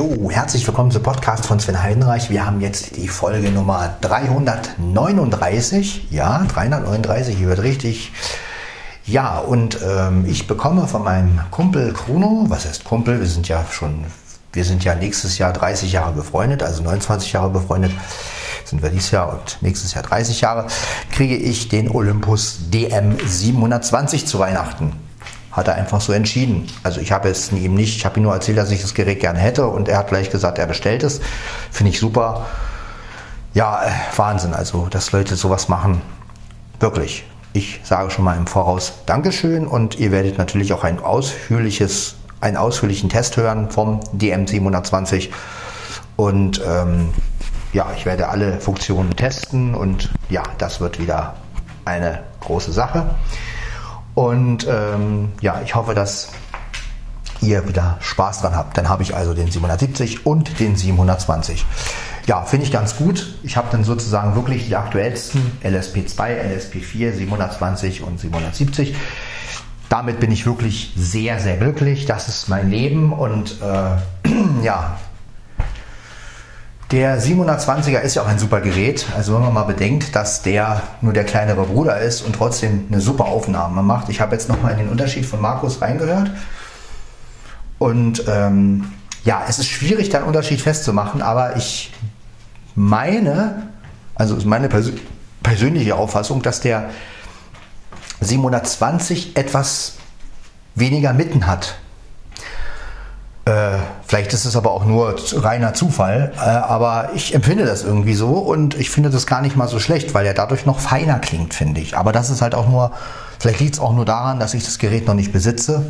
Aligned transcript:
Jo, 0.00 0.30
herzlich 0.30 0.66
willkommen 0.66 0.90
zum 0.90 1.02
Podcast 1.02 1.44
von 1.44 1.60
Sven 1.60 1.82
Heidenreich. 1.82 2.30
Wir 2.30 2.46
haben 2.46 2.62
jetzt 2.62 2.96
die 2.96 3.06
Folge 3.06 3.50
Nummer 3.50 3.96
339. 4.00 6.06
Ja, 6.10 6.42
339, 6.48 7.36
hier 7.36 7.48
wird 7.48 7.62
richtig. 7.62 8.10
Ja, 9.04 9.36
und 9.36 9.78
ähm, 9.86 10.24
ich 10.26 10.46
bekomme 10.46 10.88
von 10.88 11.04
meinem 11.04 11.42
Kumpel 11.50 11.92
Bruno, 11.92 12.46
was 12.48 12.64
heißt 12.64 12.84
Kumpel? 12.84 13.20
Wir 13.20 13.26
sind 13.26 13.46
ja 13.48 13.66
schon, 13.70 14.06
wir 14.54 14.64
sind 14.64 14.84
ja 14.84 14.94
nächstes 14.94 15.36
Jahr 15.36 15.52
30 15.52 15.92
Jahre 15.92 16.12
befreundet, 16.12 16.62
also 16.62 16.82
29 16.82 17.34
Jahre 17.34 17.50
befreundet 17.50 17.92
sind 18.64 18.82
wir 18.82 18.88
dieses 18.88 19.10
Jahr 19.10 19.30
und 19.30 19.58
nächstes 19.60 19.92
Jahr 19.92 20.02
30 20.02 20.40
Jahre, 20.40 20.66
kriege 21.12 21.36
ich 21.36 21.68
den 21.68 21.90
Olympus 21.90 22.70
DM 22.70 23.18
720 23.22 24.26
zu 24.26 24.38
Weihnachten 24.38 24.94
hat 25.60 25.68
er 25.68 25.74
einfach 25.76 26.00
so 26.00 26.12
entschieden. 26.12 26.66
Also 26.82 27.00
ich 27.00 27.12
habe 27.12 27.28
es 27.28 27.52
ihm 27.52 27.74
nicht, 27.74 27.96
ich 27.96 28.04
habe 28.04 28.18
ihm 28.18 28.24
nur 28.24 28.34
erzählt, 28.34 28.58
dass 28.58 28.70
ich 28.70 28.80
das 28.80 28.94
Gerät 28.94 29.20
gerne 29.20 29.38
hätte 29.38 29.66
und 29.66 29.88
er 29.88 29.98
hat 29.98 30.08
gleich 30.08 30.30
gesagt, 30.30 30.58
er 30.58 30.66
bestellt 30.66 31.02
es. 31.02 31.20
Finde 31.70 31.90
ich 31.90 32.00
super. 32.00 32.46
Ja, 33.54 33.84
äh, 33.84 33.90
Wahnsinn, 34.16 34.54
also 34.54 34.88
dass 34.90 35.12
Leute 35.12 35.36
sowas 35.36 35.68
machen. 35.68 36.02
Wirklich. 36.80 37.24
Ich 37.52 37.80
sage 37.82 38.10
schon 38.10 38.24
mal 38.24 38.36
im 38.36 38.46
Voraus 38.46 38.92
Dankeschön 39.06 39.66
und 39.66 39.98
ihr 39.98 40.12
werdet 40.12 40.38
natürlich 40.38 40.72
auch 40.72 40.84
ein 40.84 41.00
ausführliches, 41.00 42.14
einen 42.40 42.56
ausführlichen 42.56 43.08
Test 43.08 43.36
hören 43.36 43.70
vom 43.70 44.00
DM720. 44.16 45.30
Und 46.16 46.62
ähm, 46.64 47.08
ja, 47.72 47.88
ich 47.96 48.06
werde 48.06 48.28
alle 48.28 48.60
Funktionen 48.60 49.16
testen 49.16 49.74
und 49.74 50.10
ja, 50.28 50.42
das 50.58 50.80
wird 50.80 51.00
wieder 51.00 51.34
eine 51.84 52.22
große 52.40 52.72
Sache. 52.72 53.14
Und 54.20 54.66
ähm, 54.68 55.30
ja, 55.40 55.62
ich 55.64 55.74
hoffe, 55.74 55.94
dass 55.94 56.28
ihr 57.40 57.66
wieder 57.66 57.96
Spaß 58.00 58.42
dran 58.42 58.54
habt. 58.54 58.76
Dann 58.76 58.86
habe 58.86 59.02
ich 59.02 59.16
also 59.16 59.32
den 59.32 59.50
770 59.50 60.26
und 60.26 60.60
den 60.60 60.76
720. 60.76 61.64
Ja, 62.26 62.42
finde 62.42 62.66
ich 62.66 62.70
ganz 62.70 62.96
gut. 62.96 63.38
Ich 63.42 63.56
habe 63.56 63.68
dann 63.72 63.82
sozusagen 63.82 64.34
wirklich 64.34 64.66
die 64.66 64.76
aktuellsten 64.76 65.40
LSP2, 65.64 66.18
LSP4, 66.18 67.12
720 67.12 68.02
und 68.02 68.20
770. 68.20 68.94
Damit 69.88 70.20
bin 70.20 70.30
ich 70.30 70.44
wirklich 70.44 70.92
sehr, 70.98 71.40
sehr 71.40 71.56
glücklich. 71.56 72.04
Das 72.04 72.28
ist 72.28 72.50
mein 72.50 72.68
Leben 72.68 73.14
und 73.14 73.56
äh, 73.62 74.28
ja, 74.62 74.98
der 76.90 77.20
720er 77.20 78.00
ist 78.00 78.16
ja 78.16 78.22
auch 78.22 78.26
ein 78.26 78.38
super 78.38 78.60
Gerät. 78.60 79.06
Also 79.16 79.34
wenn 79.34 79.42
man 79.42 79.54
mal 79.54 79.62
bedenkt, 79.64 80.16
dass 80.16 80.42
der 80.42 80.82
nur 81.00 81.12
der 81.12 81.24
kleinere 81.24 81.64
Bruder 81.64 82.00
ist 82.00 82.22
und 82.22 82.34
trotzdem 82.34 82.86
eine 82.90 83.00
super 83.00 83.26
Aufnahme 83.26 83.82
macht. 83.82 84.08
Ich 84.08 84.20
habe 84.20 84.32
jetzt 84.34 84.48
nochmal 84.48 84.72
in 84.72 84.78
den 84.78 84.88
Unterschied 84.88 85.24
von 85.24 85.40
Markus 85.40 85.80
reingehört. 85.80 86.30
Und 87.78 88.24
ähm, 88.28 88.92
ja, 89.24 89.44
es 89.48 89.58
ist 89.58 89.68
schwierig, 89.68 90.08
da 90.08 90.18
einen 90.18 90.26
Unterschied 90.26 90.60
festzumachen, 90.60 91.22
aber 91.22 91.56
ich 91.56 91.92
meine, 92.74 93.68
also 94.14 94.36
ist 94.36 94.46
meine 94.46 94.68
Persön 94.68 94.98
persönliche 95.42 95.94
Auffassung, 95.96 96.42
dass 96.42 96.60
der 96.60 96.90
720 98.20 99.36
etwas 99.36 99.94
weniger 100.74 101.14
Mitten 101.14 101.46
hat 101.46 101.76
äh, 103.46 103.78
vielleicht 104.06 104.32
ist 104.32 104.44
es 104.44 104.54
aber 104.54 104.70
auch 104.72 104.84
nur 104.84 105.16
reiner 105.34 105.72
Zufall, 105.72 106.32
äh, 106.36 106.40
aber 106.40 107.10
ich 107.14 107.34
empfinde 107.34 107.64
das 107.64 107.82
irgendwie 107.82 108.14
so 108.14 108.32
und 108.34 108.74
ich 108.78 108.90
finde 108.90 109.10
das 109.10 109.26
gar 109.26 109.40
nicht 109.40 109.56
mal 109.56 109.68
so 109.68 109.78
schlecht, 109.78 110.12
weil 110.14 110.26
er 110.26 110.34
dadurch 110.34 110.66
noch 110.66 110.78
feiner 110.78 111.18
klingt, 111.18 111.54
finde 111.54 111.80
ich. 111.80 111.96
Aber 111.96 112.12
das 112.12 112.30
ist 112.30 112.42
halt 112.42 112.54
auch 112.54 112.68
nur, 112.68 112.92
vielleicht 113.38 113.60
liegt 113.60 113.74
es 113.74 113.80
auch 113.80 113.94
nur 113.94 114.04
daran, 114.04 114.38
dass 114.38 114.54
ich 114.54 114.64
das 114.64 114.78
Gerät 114.78 115.06
noch 115.06 115.14
nicht 115.14 115.32
besitze. 115.32 115.86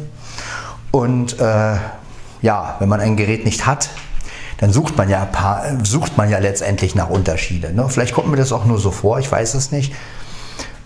Und 0.93 1.41
äh, 1.41 1.77
ja, 2.43 2.77
wenn 2.79 2.89
man 2.89 3.01
ein 3.01 3.17
Gerät 3.17 3.45
nicht 3.45 3.67
hat, 3.67 3.91
dann 4.59 4.73
sucht 4.73 4.97
man 4.97 5.09
ja, 5.09 5.25
paar, 5.25 5.65
sucht 5.85 6.17
man 6.17 6.31
ja 6.31 6.39
letztendlich 6.39 6.95
nach 6.95 7.09
Unterschiede. 7.09 7.73
Ne? 7.73 7.89
Vielleicht 7.89 8.15
kommt 8.15 8.29
mir 8.29 8.37
das 8.37 8.53
auch 8.53 8.65
nur 8.65 8.79
so 8.79 8.91
vor, 8.91 9.19
ich 9.19 9.31
weiß 9.31 9.55
es 9.55 9.73
nicht. 9.73 9.93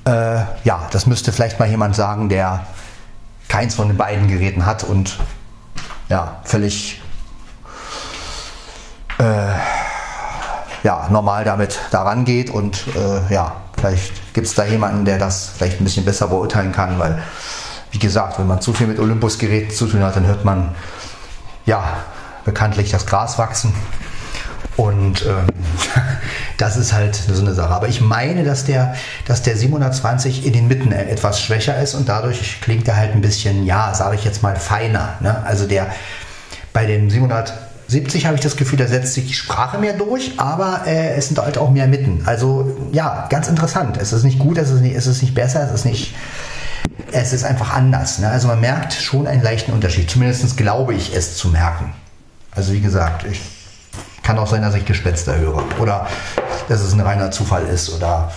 Äh, 0.06 0.42
ja, 0.64 0.86
das 0.92 1.06
müsste 1.06 1.32
vielleicht 1.32 1.58
mal 1.58 1.68
jemand 1.68 1.96
sagen, 1.96 2.28
der 2.28 2.66
keins 3.48 3.74
von 3.74 3.88
den 3.88 3.96
beiden 3.96 4.28
Geräten 4.28 4.64
hat 4.64 4.84
und 4.84 5.18
ja, 6.08 6.40
völlig 6.44 7.00
äh, 9.18 9.52
ja, 10.82 11.08
normal 11.10 11.44
damit 11.44 11.80
daran 11.90 12.24
geht 12.24 12.50
und 12.50 12.84
äh, 12.94 13.32
ja, 13.32 13.56
vielleicht 13.76 14.34
gibt 14.34 14.46
es 14.46 14.54
da 14.54 14.64
jemanden, 14.64 15.04
der 15.04 15.18
das 15.18 15.50
vielleicht 15.56 15.80
ein 15.80 15.84
bisschen 15.84 16.04
besser 16.04 16.28
beurteilen 16.28 16.72
kann, 16.72 16.98
weil 16.98 17.22
wie 17.90 17.98
gesagt, 17.98 18.38
wenn 18.38 18.46
man 18.46 18.60
zu 18.60 18.72
viel 18.72 18.88
mit 18.88 18.98
Olympus-Geräten 18.98 19.70
zu 19.70 19.86
tun 19.86 20.02
hat, 20.02 20.16
dann 20.16 20.26
hört 20.26 20.44
man 20.44 20.74
ja 21.64 21.96
bekanntlich 22.44 22.90
das 22.90 23.06
Gras 23.06 23.38
wachsen. 23.38 23.72
Und 24.76 25.24
ähm, 25.24 25.46
das 26.56 26.76
ist 26.76 26.92
halt 26.92 27.14
so 27.14 27.40
eine 27.40 27.54
Sache. 27.54 27.72
Aber 27.72 27.88
ich 27.88 28.00
meine, 28.00 28.44
dass 28.44 28.64
der, 28.64 28.94
dass 29.26 29.42
der 29.42 29.56
720 29.56 30.46
in 30.46 30.52
den 30.52 30.68
Mitten 30.68 30.92
etwas 30.92 31.40
schwächer 31.40 31.80
ist 31.80 31.94
und 31.94 32.08
dadurch 32.08 32.60
klingt 32.60 32.86
er 32.88 32.96
halt 32.96 33.12
ein 33.12 33.20
bisschen, 33.20 33.64
ja, 33.64 33.94
sage 33.94 34.16
ich 34.16 34.24
jetzt 34.24 34.42
mal, 34.42 34.56
feiner. 34.56 35.14
Ne? 35.20 35.42
Also 35.44 35.66
der 35.66 35.88
bei 36.72 36.86
dem 36.86 37.08
770 37.08 38.26
habe 38.26 38.34
ich 38.36 38.40
das 38.40 38.56
Gefühl, 38.56 38.78
da 38.78 38.86
setzt 38.86 39.14
sich 39.14 39.26
die 39.26 39.34
Sprache 39.34 39.78
mehr 39.78 39.92
durch, 39.94 40.32
aber 40.38 40.82
äh, 40.86 41.14
es 41.14 41.28
sind 41.28 41.38
halt 41.38 41.56
auch 41.56 41.70
mehr 41.70 41.86
Mitten. 41.86 42.22
Also 42.26 42.76
ja, 42.92 43.26
ganz 43.30 43.48
interessant. 43.48 43.96
Es 43.96 44.12
ist 44.12 44.24
nicht 44.24 44.38
gut, 44.38 44.58
es 44.58 44.70
ist 44.70 44.80
nicht, 44.80 44.96
es 44.96 45.06
ist 45.06 45.22
nicht 45.22 45.34
besser, 45.34 45.64
es 45.64 45.72
ist 45.72 45.84
nicht. 45.84 46.14
Es 47.12 47.32
ist 47.32 47.44
einfach 47.44 47.72
anders. 47.72 48.18
Ne? 48.18 48.28
Also 48.28 48.48
man 48.48 48.60
merkt 48.60 48.92
schon 48.92 49.26
einen 49.26 49.42
leichten 49.42 49.72
Unterschied. 49.72 50.10
Zumindest 50.10 50.56
glaube 50.56 50.94
ich 50.94 51.14
es 51.14 51.36
zu 51.36 51.48
merken. 51.48 51.92
Also 52.50 52.72
wie 52.72 52.80
gesagt, 52.80 53.24
ich 53.24 53.40
kann 54.24 54.38
auch 54.38 54.48
sein, 54.48 54.62
dass 54.62 54.74
ich 54.74 54.84
Gespenster 54.84 55.36
höre. 55.36 55.62
Oder 55.78 56.08
dass 56.68 56.80
es 56.80 56.92
ein 56.92 57.00
reiner 57.00 57.30
Zufall 57.30 57.64
ist 57.66 57.94
oder 57.94 58.32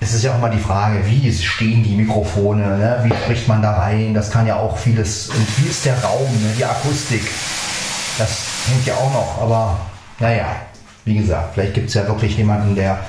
es 0.00 0.14
ist 0.14 0.22
ja 0.22 0.32
auch 0.32 0.38
mal 0.38 0.50
die 0.50 0.60
Frage, 0.60 1.04
wie 1.06 1.32
stehen 1.32 1.82
die 1.82 1.96
Mikrofone, 1.96 2.78
ne? 2.78 3.00
wie 3.02 3.12
spricht 3.12 3.48
man 3.48 3.60
da 3.60 3.72
rein, 3.72 4.14
das 4.14 4.30
kann 4.30 4.46
ja 4.46 4.56
auch 4.56 4.78
vieles, 4.78 5.28
und 5.28 5.46
wie 5.58 5.68
ist 5.68 5.84
der 5.84 6.00
Raum, 6.02 6.30
ne? 6.40 6.52
die 6.56 6.64
Akustik, 6.64 7.22
das 8.16 8.44
hängt 8.68 8.86
ja 8.86 8.94
auch 8.94 9.12
noch, 9.12 9.42
aber 9.42 9.80
naja, 10.20 10.46
wie 11.04 11.16
gesagt, 11.16 11.54
vielleicht 11.54 11.74
gibt 11.74 11.88
es 11.88 11.94
ja 11.94 12.06
wirklich 12.06 12.36
jemanden, 12.36 12.76
der, 12.76 13.00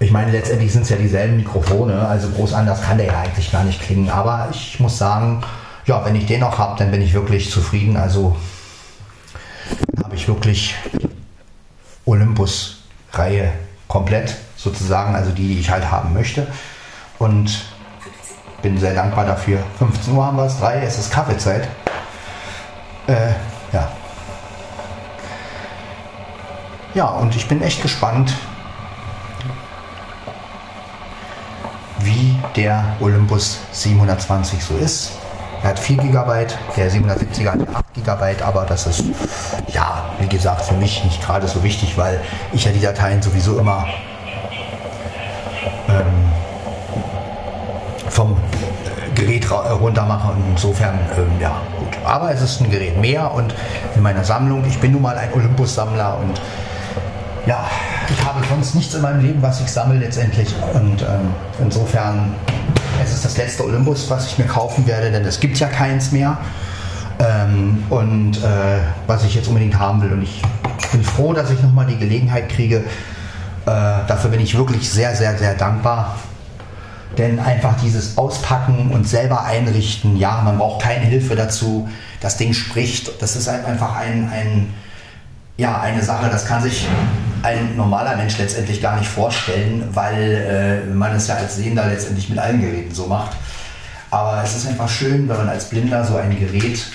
ich 0.00 0.10
meine, 0.10 0.32
letztendlich 0.32 0.72
sind 0.72 0.82
es 0.82 0.88
ja 0.88 0.96
dieselben 0.96 1.36
Mikrofone, 1.36 2.00
also 2.00 2.28
groß 2.30 2.52
anders 2.52 2.82
kann 2.82 2.98
der 2.98 3.06
ja 3.06 3.20
eigentlich 3.20 3.52
gar 3.52 3.62
nicht 3.62 3.80
klingen, 3.80 4.10
aber 4.10 4.48
ich 4.50 4.80
muss 4.80 4.98
sagen, 4.98 5.44
ja, 5.84 6.04
wenn 6.04 6.16
ich 6.16 6.26
den 6.26 6.40
noch 6.40 6.58
habe, 6.58 6.76
dann 6.76 6.90
bin 6.90 7.02
ich 7.02 7.14
wirklich 7.14 7.52
zufrieden, 7.52 7.96
also 7.96 8.34
ich 10.26 10.28
wirklich 10.28 10.74
Olympus-Reihe 12.04 13.52
komplett 13.86 14.34
sozusagen, 14.56 15.14
also 15.14 15.30
die, 15.30 15.54
die 15.54 15.60
ich 15.60 15.70
halt 15.70 15.90
haben 15.90 16.12
möchte. 16.14 16.46
Und 17.18 17.64
bin 18.62 18.78
sehr 18.78 18.94
dankbar 18.94 19.24
dafür. 19.24 19.62
15 19.78 20.14
Uhr 20.14 20.26
haben 20.26 20.36
wir 20.36 20.44
es, 20.44 20.58
3, 20.58 20.80
es 20.82 20.98
ist 20.98 21.12
Kaffeezeit. 21.12 21.68
Äh, 23.06 23.30
ja. 23.72 23.88
Ja, 26.94 27.06
und 27.06 27.36
ich 27.36 27.46
bin 27.46 27.62
echt 27.62 27.82
gespannt, 27.82 28.32
wie 32.00 32.34
der 32.56 32.96
Olympus 33.00 33.58
720 33.72 34.64
so 34.64 34.76
ist. 34.76 35.12
Er 35.62 35.70
hat 35.70 35.78
4 35.78 35.96
GB, 35.96 36.46
der 36.76 36.90
770er 36.90 37.52
hat 37.52 37.60
8 37.74 37.94
GB, 37.94 38.42
aber 38.42 38.64
das 38.66 38.86
ist, 38.86 39.04
ja, 39.68 40.04
wie 40.20 40.28
gesagt, 40.28 40.62
für 40.62 40.74
mich 40.74 41.04
nicht 41.04 41.24
gerade 41.24 41.48
so 41.48 41.62
wichtig, 41.62 41.96
weil 41.96 42.20
ich 42.52 42.64
ja 42.64 42.72
die 42.72 42.80
Dateien 42.80 43.22
sowieso 43.22 43.58
immer 43.58 43.86
ähm, 45.88 46.32
vom 48.08 48.36
Gerät 49.14 49.50
runter 49.50 50.04
mache 50.04 50.32
und 50.32 50.44
insofern, 50.50 50.98
ähm, 51.16 51.40
ja, 51.40 51.56
gut. 51.78 51.96
Aber 52.04 52.30
es 52.30 52.42
ist 52.42 52.60
ein 52.60 52.70
Gerät 52.70 53.00
mehr 53.00 53.32
und 53.32 53.54
in 53.94 54.02
meiner 54.02 54.24
Sammlung, 54.24 54.64
ich 54.66 54.78
bin 54.78 54.92
nun 54.92 55.02
mal 55.02 55.16
ein 55.16 55.32
Olympus-Sammler 55.32 56.18
und 56.18 56.40
ja, 57.46 57.64
ich 58.08 58.24
habe 58.24 58.40
sonst 58.48 58.74
nichts 58.74 58.94
in 58.94 59.02
meinem 59.02 59.20
Leben, 59.20 59.42
was 59.42 59.60
ich 59.60 59.70
sammle 59.70 59.98
letztendlich 59.98 60.54
und 60.74 61.02
ähm, 61.02 61.32
insofern 61.60 62.34
es 63.06 63.14
ist 63.14 63.24
das 63.24 63.36
letzte 63.36 63.64
Olympus, 63.64 64.10
was 64.10 64.26
ich 64.26 64.38
mir 64.38 64.46
kaufen 64.46 64.86
werde, 64.86 65.10
denn 65.10 65.24
es 65.24 65.38
gibt 65.38 65.58
ja 65.58 65.68
keins 65.68 66.12
mehr. 66.12 66.38
Ähm, 67.18 67.84
und 67.88 68.36
äh, 68.38 68.80
was 69.06 69.24
ich 69.24 69.34
jetzt 69.34 69.48
unbedingt 69.48 69.78
haben 69.78 70.02
will. 70.02 70.12
Und 70.12 70.22
ich 70.22 70.42
bin 70.92 71.02
froh, 71.02 71.32
dass 71.32 71.50
ich 71.50 71.62
nochmal 71.62 71.86
die 71.86 71.96
Gelegenheit 71.96 72.48
kriege. 72.48 72.78
Äh, 72.78 72.84
dafür 73.64 74.30
bin 74.30 74.40
ich 74.40 74.56
wirklich 74.56 74.90
sehr, 74.90 75.14
sehr, 75.14 75.38
sehr 75.38 75.54
dankbar. 75.54 76.16
Denn 77.16 77.38
einfach 77.38 77.74
dieses 77.82 78.18
Auspacken 78.18 78.90
und 78.90 79.08
selber 79.08 79.44
einrichten, 79.44 80.16
ja, 80.18 80.42
man 80.42 80.58
braucht 80.58 80.82
keine 80.82 81.04
Hilfe 81.06 81.36
dazu. 81.36 81.88
Das 82.20 82.36
Ding 82.36 82.52
spricht. 82.52 83.22
Das 83.22 83.36
ist 83.36 83.48
einfach 83.48 83.96
ein, 83.96 84.30
ein 84.30 84.74
ja, 85.56 85.80
eine 85.80 86.02
Sache, 86.02 86.28
das 86.28 86.44
kann 86.44 86.62
sich 86.62 86.86
ein 87.42 87.76
normaler 87.76 88.16
Mensch 88.16 88.38
letztendlich 88.38 88.80
gar 88.80 88.98
nicht 88.98 89.08
vorstellen, 89.08 89.88
weil 89.92 90.84
äh, 90.86 90.94
man 90.94 91.14
es 91.14 91.28
ja 91.28 91.36
als 91.36 91.56
Sehender 91.56 91.86
letztendlich 91.86 92.28
mit 92.28 92.38
allen 92.38 92.60
Geräten 92.60 92.94
so 92.94 93.06
macht. 93.06 93.36
Aber 94.10 94.42
es 94.42 94.56
ist 94.56 94.68
einfach 94.68 94.88
schön, 94.88 95.28
wenn 95.28 95.36
man 95.36 95.48
als 95.48 95.68
Blinder 95.68 96.04
so 96.04 96.16
ein 96.16 96.38
Gerät 96.38 96.86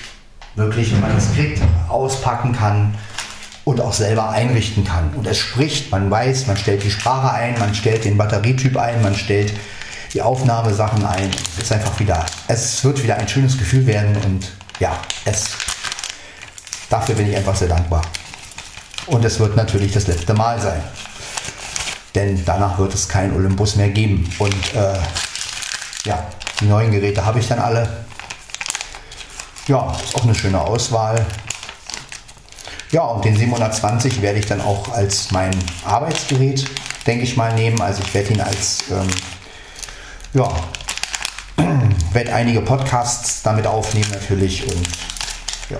wirklich, 0.54 0.92
wenn 0.92 1.00
man 1.00 1.14
das 1.14 1.32
kriegt, 1.34 1.60
auspacken 1.88 2.52
kann 2.52 2.94
und 3.64 3.80
auch 3.80 3.92
selber 3.92 4.30
einrichten 4.30 4.84
kann. 4.84 5.10
Und 5.14 5.26
es 5.26 5.38
spricht, 5.38 5.90
man 5.90 6.10
weiß, 6.10 6.46
man 6.46 6.56
stellt 6.56 6.82
die 6.82 6.90
Sprache 6.90 7.32
ein, 7.32 7.58
man 7.58 7.74
stellt 7.74 8.04
den 8.04 8.16
Batterietyp 8.16 8.76
ein, 8.76 9.02
man 9.02 9.14
stellt 9.14 9.52
die 10.14 10.22
Aufnahmesachen 10.22 11.04
ein. 11.04 11.30
Es 11.56 11.64
ist 11.64 11.72
einfach 11.72 11.98
wieder, 12.00 12.24
es 12.48 12.82
wird 12.84 13.02
wieder 13.02 13.16
ein 13.16 13.28
schönes 13.28 13.56
Gefühl 13.56 13.86
werden 13.86 14.16
und 14.24 14.48
ja, 14.78 14.98
es, 15.24 15.50
dafür 16.90 17.14
bin 17.14 17.30
ich 17.30 17.36
einfach 17.36 17.54
sehr 17.54 17.68
dankbar. 17.68 18.02
Und 19.06 19.24
es 19.24 19.40
wird 19.40 19.56
natürlich 19.56 19.92
das 19.92 20.06
letzte 20.06 20.34
Mal 20.34 20.60
sein. 20.60 20.82
Denn 22.14 22.44
danach 22.44 22.78
wird 22.78 22.94
es 22.94 23.08
kein 23.08 23.34
Olympus 23.34 23.76
mehr 23.76 23.88
geben. 23.88 24.28
Und 24.38 24.74
äh, 24.74 24.98
ja, 26.04 26.26
die 26.60 26.66
neuen 26.66 26.92
Geräte 26.92 27.24
habe 27.24 27.38
ich 27.38 27.48
dann 27.48 27.58
alle. 27.58 28.04
Ja, 29.66 29.96
ist 30.02 30.14
auch 30.14 30.24
eine 30.24 30.34
schöne 30.34 30.60
Auswahl. 30.60 31.24
Ja, 32.90 33.02
und 33.04 33.24
den 33.24 33.36
720 33.36 34.20
werde 34.20 34.38
ich 34.38 34.46
dann 34.46 34.60
auch 34.60 34.92
als 34.92 35.30
mein 35.30 35.52
Arbeitsgerät, 35.84 36.66
denke 37.06 37.24
ich 37.24 37.36
mal, 37.36 37.54
nehmen. 37.54 37.80
Also 37.80 38.02
ich 38.02 38.12
werde 38.12 38.34
ihn 38.34 38.40
als, 38.40 38.84
ähm, 38.90 39.08
ja, 40.34 40.50
werde 42.12 42.34
einige 42.34 42.60
Podcasts 42.60 43.42
damit 43.42 43.66
aufnehmen 43.66 44.10
natürlich 44.10 44.66
und 44.66 44.88
ja, 45.70 45.78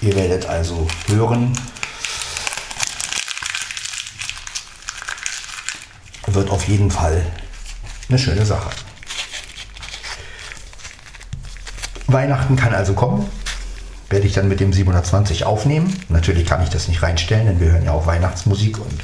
ihr 0.00 0.16
werdet 0.16 0.46
also 0.46 0.88
hören. 1.06 1.52
Wird 6.32 6.50
auf 6.50 6.68
jeden 6.68 6.90
Fall 6.90 7.22
eine 8.08 8.18
schöne 8.18 8.46
Sache. 8.46 8.70
Weihnachten 12.06 12.56
kann 12.56 12.74
also 12.74 12.94
kommen. 12.94 13.26
Werde 14.08 14.26
ich 14.26 14.32
dann 14.32 14.48
mit 14.48 14.60
dem 14.60 14.72
720 14.72 15.44
aufnehmen. 15.44 15.94
Natürlich 16.08 16.46
kann 16.46 16.62
ich 16.62 16.68
das 16.68 16.88
nicht 16.88 17.02
reinstellen, 17.02 17.46
denn 17.46 17.60
wir 17.60 17.72
hören 17.72 17.84
ja 17.84 17.92
auch 17.92 18.06
Weihnachtsmusik 18.06 18.78
und 18.78 19.00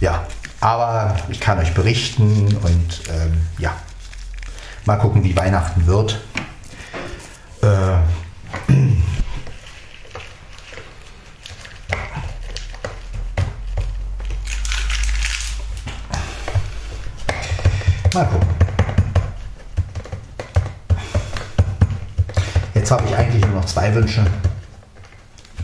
ja, 0.00 0.26
aber 0.60 1.16
ich 1.28 1.40
kann 1.40 1.58
euch 1.58 1.74
berichten 1.74 2.56
und 2.56 3.00
ähm, 3.10 3.46
ja, 3.58 3.74
mal 4.86 4.96
gucken, 4.96 5.24
wie 5.24 5.36
Weihnachten 5.36 5.86
wird. 5.86 6.20
Äh, 7.62 7.93
mal 18.14 18.26
gucken. 18.26 18.48
Jetzt 22.74 22.90
habe 22.90 23.04
ich 23.06 23.16
eigentlich 23.16 23.44
nur 23.44 23.56
noch 23.56 23.64
zwei 23.64 23.94
Wünsche 23.94 24.24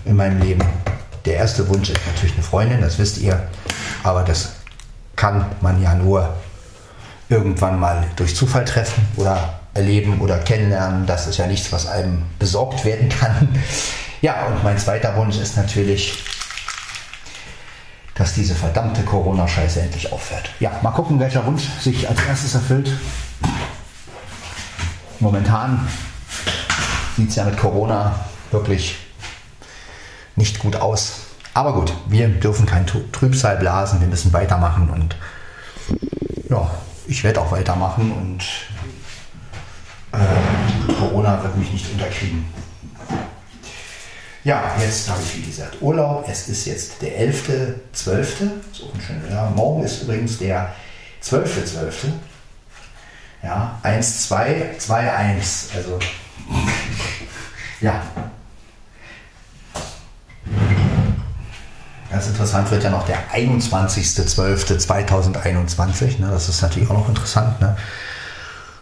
in 0.05 0.17
meinem 0.17 0.41
Leben. 0.41 0.65
Der 1.25 1.37
erste 1.37 1.69
Wunsch 1.69 1.91
ist 1.91 2.01
natürlich 2.07 2.35
eine 2.35 2.43
Freundin, 2.43 2.81
das 2.81 2.99
wisst 2.99 3.19
ihr, 3.19 3.49
aber 4.03 4.23
das 4.23 4.55
kann 5.17 5.45
man 5.61 5.81
ja 5.83 5.95
nur 5.95 6.35
irgendwann 7.29 7.79
mal 7.79 8.05
durch 8.17 8.35
Zufall 8.35 8.65
treffen 8.65 9.07
oder 9.17 9.61
erleben 9.75 10.21
oder 10.21 10.39
kennenlernen. 10.39 11.07
Das 11.07 11.27
ist 11.27 11.37
ja 11.37 11.47
nichts, 11.47 11.71
was 11.73 11.87
einem 11.87 12.23
besorgt 12.39 12.85
werden 12.85 13.09
kann. 13.09 13.49
Ja, 14.23 14.47
und 14.47 14.65
mein 14.65 14.79
zweiter 14.79 15.17
Wunsch 15.17 15.39
ist 15.39 15.57
natürlich, 15.57 16.25
dass 18.21 18.35
diese 18.35 18.55
verdammte 18.55 19.03
Corona-Scheiße 19.03 19.81
endlich 19.81 20.13
aufhört. 20.13 20.51
Ja, 20.61 20.79
mal 20.83 20.91
gucken, 20.91 21.19
welcher 21.19 21.47
Wunsch 21.47 21.63
sich 21.81 22.07
als 22.07 22.23
erstes 22.29 22.55
erfüllt. 22.55 22.93
Momentan 25.21 25.89
sieht 27.17 27.31
es 27.31 27.37
ja 27.37 27.47
mit 27.47 27.57
Corona 27.57 28.15
wirklich 28.51 28.99
nicht 30.37 30.59
gut 30.59 30.77
aus. 30.77 31.29
Aber 31.55 31.73
gut, 31.73 31.95
wir 32.09 32.29
dürfen 32.29 32.67
kein 32.67 32.87
Trübsal 32.87 33.57
blasen, 33.57 34.03
wir 34.03 34.09
müssen 34.09 34.35
weitermachen 34.35 34.91
und 34.91 35.17
ja, 36.51 36.71
ich 37.07 37.25
werde 37.25 37.41
auch 37.41 37.51
weitermachen 37.53 38.13
und 38.13 38.45
äh, 40.13 40.93
Corona 40.93 41.43
wird 41.43 41.57
mich 41.57 41.73
nicht 41.73 41.91
unterkriegen. 41.91 42.45
Ja, 44.43 44.75
jetzt 44.81 45.11
habe 45.11 45.21
ich 45.23 45.37
wie 45.37 45.43
gesagt 45.43 45.83
Urlaub. 45.83 46.27
Es 46.29 46.49
ist 46.49 46.65
jetzt 46.67 47.03
der 47.03 47.21
11.12. 47.21 48.25
So 48.73 48.91
ein 48.93 49.01
schöner, 49.01 49.31
ja, 49.31 49.49
morgen 49.55 49.85
ist 49.85 50.03
übrigens 50.03 50.39
der 50.39 50.75
12.12. 51.23 51.77
.12. 51.77 51.93
Ja, 53.43 53.79
1, 53.83 54.29
2, 54.29 54.77
2, 54.79 55.13
1. 55.13 55.69
Also 55.77 55.99
ja. 57.81 58.03
Ganz 62.11 62.27
interessant 62.27 62.71
wird 62.71 62.83
ja 62.83 62.89
noch 62.91 63.07
der 63.07 63.19
21.12.2021. 63.33 66.19
Ne? 66.19 66.29
Das 66.31 66.49
ist 66.49 66.63
natürlich 66.63 66.89
auch 66.91 66.95
noch 66.95 67.09
interessant. 67.09 67.61
Ne? 67.61 67.77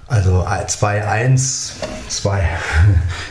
Also 0.08 0.46
2-1, 0.46 1.72
2, 2.08 2.48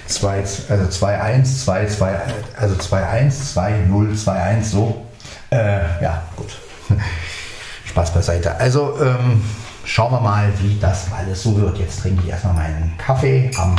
2, 0.08 0.40
also 0.70 0.86
2-1, 0.86 1.64
2, 1.64 1.86
2, 1.88 2.16
also 2.56 2.76
2-1, 2.76 3.56
2-0, 3.56 4.24
2-1, 4.24 4.64
so. 4.64 5.06
Äh, 5.50 6.04
ja, 6.04 6.22
gut. 6.36 6.56
Spaß 7.86 8.14
beiseite. 8.14 8.56
Also 8.60 8.96
ähm, 9.02 9.42
schauen 9.86 10.12
wir 10.12 10.22
mal, 10.22 10.54
wie 10.60 10.78
das 10.80 11.08
alles 11.18 11.42
so 11.42 11.58
wird. 11.60 11.80
Jetzt 11.80 12.02
trinke 12.02 12.22
ich 12.24 12.30
erstmal 12.30 12.54
meinen 12.54 12.94
Kaffee 13.00 13.50
am 13.58 13.76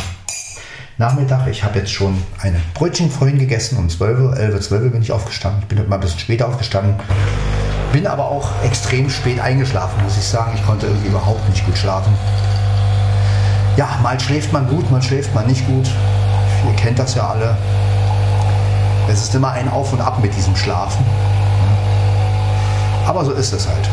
Nachmittag. 0.96 1.46
Ich 1.46 1.62
habe 1.62 1.78
jetzt 1.78 1.92
schon 1.92 2.20
eine 2.40 2.60
Brötchen 2.74 3.12
vorhin 3.12 3.38
gegessen 3.38 3.78
um 3.78 3.88
12 3.88 4.36
11, 4.36 4.60
12 4.60 4.92
bin 4.92 5.02
ich 5.02 5.12
aufgestanden. 5.12 5.62
Ich 5.62 5.68
bin 5.68 5.78
heute 5.78 5.88
mal 5.88 5.96
ein 5.96 6.00
bisschen 6.00 6.18
später 6.18 6.48
aufgestanden. 6.48 6.96
Bin 7.92 8.08
aber 8.08 8.28
auch 8.28 8.50
extrem 8.64 9.08
spät 9.08 9.38
eingeschlafen, 9.38 10.02
muss 10.02 10.18
ich 10.18 10.24
sagen. 10.24 10.50
Ich 10.56 10.66
konnte 10.66 10.86
irgendwie 10.86 11.08
überhaupt 11.08 11.48
nicht 11.48 11.64
gut 11.64 11.78
schlafen. 11.78 12.12
Ja, 13.78 13.96
mal 14.02 14.18
schläft 14.18 14.52
man 14.52 14.66
gut, 14.66 14.90
mal 14.90 15.00
schläft 15.00 15.32
man 15.36 15.46
nicht 15.46 15.64
gut. 15.64 15.88
Ihr 16.66 16.74
kennt 16.74 16.98
das 16.98 17.14
ja 17.14 17.28
alle. 17.28 17.56
Es 19.08 19.22
ist 19.22 19.34
immer 19.36 19.52
ein 19.52 19.68
Auf 19.68 19.92
und 19.92 20.00
Ab 20.00 20.18
mit 20.20 20.34
diesem 20.34 20.56
Schlafen. 20.56 21.06
Aber 23.06 23.24
so 23.24 23.30
ist 23.30 23.52
es 23.52 23.68
halt. 23.68 23.88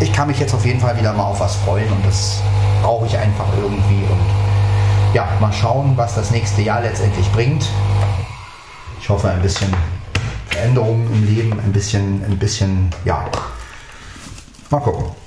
Ich 0.00 0.10
kann 0.14 0.28
mich 0.28 0.40
jetzt 0.40 0.54
auf 0.54 0.64
jeden 0.64 0.80
Fall 0.80 0.98
wieder 0.98 1.12
mal 1.12 1.24
auf 1.24 1.40
was 1.40 1.54
freuen 1.56 1.92
und 1.92 2.06
das 2.06 2.40
brauche 2.80 3.04
ich 3.04 3.18
einfach 3.18 3.44
irgendwie. 3.60 4.02
Und 4.02 5.14
ja, 5.14 5.28
mal 5.38 5.52
schauen, 5.52 5.92
was 5.94 6.14
das 6.14 6.30
nächste 6.30 6.62
Jahr 6.62 6.80
letztendlich 6.80 7.30
bringt. 7.32 7.66
Ich 8.98 9.10
hoffe 9.10 9.28
ein 9.28 9.42
bisschen 9.42 9.68
Veränderungen 10.48 11.06
im 11.12 11.26
Leben, 11.26 11.60
ein 11.60 11.70
bisschen, 11.70 12.24
ein 12.24 12.38
bisschen, 12.38 12.88
ja. 13.04 13.26
Mal 14.70 14.80
gucken. 14.80 15.21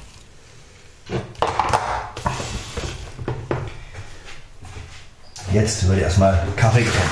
Jetzt 5.56 5.88
würde 5.88 6.00
ich 6.00 6.04
erstmal 6.04 6.46
Kaffee 6.58 6.84
getrunken. 6.84 7.10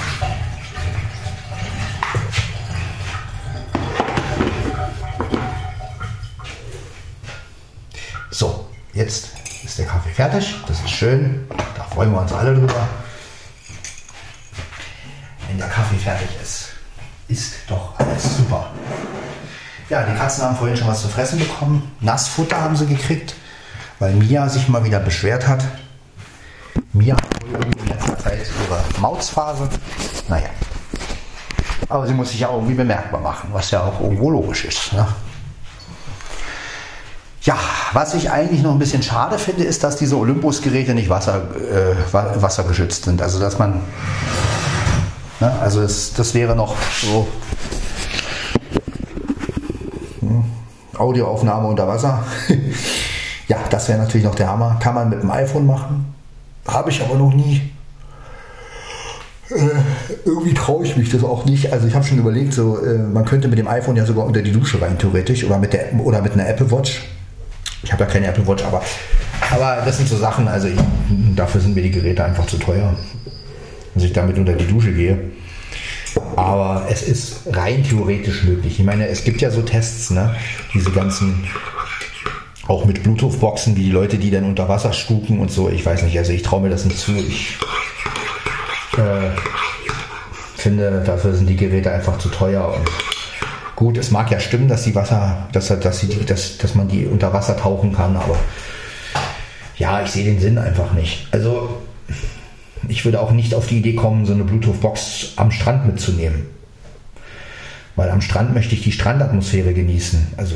So, 8.32 8.68
jetzt 8.92 9.30
ist 9.64 9.80
der 9.80 9.86
Kaffee 9.86 10.10
fertig. 10.10 10.56
Das 10.68 10.80
ist 10.82 10.90
schön 10.90 11.48
freuen 11.94 12.12
wir 12.12 12.22
uns 12.22 12.34
alle 12.34 12.56
drüber. 12.56 12.88
Wenn 15.48 15.58
der 15.58 15.68
Kaffee 15.68 15.98
fertig 15.98 16.30
ist, 16.42 16.70
ist 17.28 17.54
doch 17.68 17.98
alles 18.00 18.38
super. 18.38 18.72
Ja, 19.90 20.04
die 20.04 20.18
Katzen 20.18 20.44
haben 20.44 20.56
vorhin 20.56 20.76
schon 20.76 20.88
was 20.88 21.02
zu 21.02 21.08
fressen 21.08 21.38
bekommen. 21.38 21.92
Nassfutter 22.00 22.60
haben 22.60 22.76
sie 22.76 22.88
gekriegt, 22.88 23.36
weil 24.00 24.14
Mia 24.14 24.50
sich 24.50 24.68
mal 24.70 24.84
wieder 24.84 25.00
beschwert 25.00 25.48
hat. 25.48 25.64
Mia 26.94 27.16
irgendwie 27.54 27.80
in 27.80 27.88
letzter 27.88 28.18
Zeit 28.18 28.40
ihre 28.68 29.02
Mausphase. 29.02 29.70
Naja. 30.28 30.50
Aber 31.90 32.08
sie 32.08 32.14
muss 32.14 32.30
sich 32.30 32.40
ja 32.40 32.52
irgendwie 32.52 32.74
bemerkbar 32.74 33.22
machen, 33.22 33.50
was 33.52 33.72
ja 33.72 33.82
auch 33.82 34.02
irgendwo 34.02 34.30
logisch 34.30 34.66
ist. 34.66 34.94
Ne? 34.94 35.06
Ja, 37.44 37.58
was 37.92 38.14
ich 38.14 38.32
eigentlich 38.32 38.64
noch 38.64 38.72
ein 38.72 38.80
bisschen 38.80 39.04
schade 39.04 39.38
finde, 39.38 39.66
ist, 39.66 39.84
dass 39.84 39.98
diese 39.98 40.18
Olympus-Geräte 40.18 40.94
nicht 40.94 41.10
wasser, 41.10 41.42
äh, 41.56 42.14
wassergeschützt 42.14 43.04
sind. 43.04 43.22
Also 43.22 43.40
dass 43.40 43.60
man, 43.60 43.82
ne, 45.42 45.52
also 45.60 45.82
es, 45.82 46.14
das 46.14 46.34
wäre 46.34 46.56
noch 46.56 46.76
so 47.02 47.28
hm, 50.22 50.46
Audioaufnahme 50.98 51.68
unter 51.68 51.86
Wasser. 51.86 52.24
ja, 53.50 53.58
das 53.70 53.90
wäre 53.90 54.00
natürlich 54.00 54.26
noch 54.26 54.36
der 54.36 54.48
Hammer. 54.48 54.78
Kann 54.80 54.96
man 54.96 55.10
mit 55.10 55.22
dem 55.22 55.30
iPhone 55.30 55.66
machen, 55.66 56.13
habe 56.68 56.90
ich 56.90 57.02
aber 57.02 57.16
noch 57.16 57.34
nie. 57.34 57.62
Äh, 59.50 59.56
irgendwie 60.26 60.54
traue 60.54 60.86
ich 60.86 60.96
mich 60.96 61.12
das 61.12 61.24
auch 61.24 61.46
nicht. 61.46 61.72
Also 61.72 61.88
ich 61.88 61.96
habe 61.96 62.06
schon 62.06 62.18
überlegt, 62.18 62.54
so 62.54 62.80
äh, 62.84 62.98
man 62.98 63.26
könnte 63.26 63.48
mit 63.48 63.60
dem 63.60 63.68
iPhone 63.68 63.96
ja 63.96 64.06
sogar 64.06 64.26
unter 64.26 64.42
die 64.42 64.52
Dusche 64.52 64.82
rein 64.82 64.98
theoretisch 64.98 65.44
oder 65.44 65.58
mit 65.58 65.74
der 65.74 65.94
oder 66.00 66.22
mit 66.22 66.34
einer 66.34 66.48
Apple 66.48 66.72
Watch 66.72 67.02
ich 67.84 67.92
habe 67.92 68.06
ja 68.06 68.10
keine 68.10 68.28
Apple 68.28 68.48
Watch, 68.48 68.64
aber, 68.64 68.82
aber 69.52 69.84
das 69.86 69.98
sind 69.98 70.08
so 70.08 70.18
Sachen, 70.18 70.48
also 70.48 70.68
ich, 70.68 70.80
dafür 71.36 71.60
sind 71.60 71.76
mir 71.76 71.82
die 71.82 71.92
Geräte 71.92 72.24
einfach 72.24 72.48
zu 72.48 72.58
teuer, 72.58 72.96
dass 73.94 74.04
ich 74.04 74.14
damit 74.14 74.38
unter 74.38 74.54
die 74.54 74.68
Dusche 74.68 74.94
gehe. 74.94 75.32
Aber 76.36 76.88
es 76.90 77.02
ist 77.02 77.42
rein 77.52 77.84
theoretisch 77.84 78.44
möglich. 78.44 78.80
Ich 78.80 78.86
meine, 78.86 79.08
es 79.08 79.24
gibt 79.24 79.42
ja 79.42 79.52
so 79.52 79.62
Tests, 79.62 80.12
ne? 80.12 80.36
diese 80.74 80.92
ganzen, 80.92 81.44
auch 82.68 82.86
mit 82.86 83.04
Bluetooth-Boxen, 83.04 83.76
wie 83.76 83.84
die 83.84 83.92
Leute, 83.92 84.18
die 84.18 84.32
dann 84.32 84.46
unter 84.46 84.70
Wasser 84.70 84.94
spuken 84.94 85.40
und 85.40 85.52
so. 85.52 85.70
Ich 85.70 85.86
weiß 85.86 86.04
nicht, 86.04 86.18
also 86.18 86.32
ich 86.32 86.44
traue 86.44 86.62
mir 86.62 86.70
das 86.70 86.86
nicht 86.86 86.98
zu. 86.98 87.14
Ich 87.14 87.58
äh, 88.98 89.32
finde, 90.56 91.04
dafür 91.06 91.34
sind 91.34 91.50
die 91.50 91.58
Geräte 91.58 91.92
einfach 91.92 92.18
zu 92.20 92.30
teuer. 92.30 92.74
Und 92.74 92.90
gut, 93.76 93.98
es 93.98 94.12
mag 94.12 94.32
ja 94.32 94.40
stimmen, 94.40 94.70
dass 94.70 94.84
die 94.84 94.96
Wasser, 94.96 95.50
dass, 95.52 95.68
dass, 95.68 96.00
sie, 96.00 96.26
dass, 96.26 96.58
dass 96.58 96.76
man 96.76 96.88
die 96.88 97.06
unter 97.06 97.34
Wasser 97.34 97.58
tauchen 97.58 97.94
kann, 97.94 98.16
aber 98.16 98.38
ja, 99.78 100.02
ich 100.02 100.12
sehe 100.12 100.24
den 100.24 100.40
Sinn 100.40 100.58
einfach 100.58 100.94
nicht. 100.94 101.28
Also 101.32 101.82
ich 102.88 103.04
würde 103.04 103.20
auch 103.20 103.32
nicht 103.32 103.54
auf 103.54 103.68
die 103.68 103.80
Idee 103.80 103.96
kommen, 103.96 104.26
so 104.26 104.34
eine 104.34 104.44
Bluetooth-Box 104.44 105.34
am 105.36 105.52
Strand 105.52 105.86
mitzunehmen. 105.86 106.46
Weil 107.96 108.10
am 108.10 108.22
Strand 108.22 108.54
möchte 108.54 108.74
ich 108.74 108.82
die 108.82 108.92
Strandatmosphäre 108.92 109.74
genießen. 109.74 110.20
Also 110.38 110.56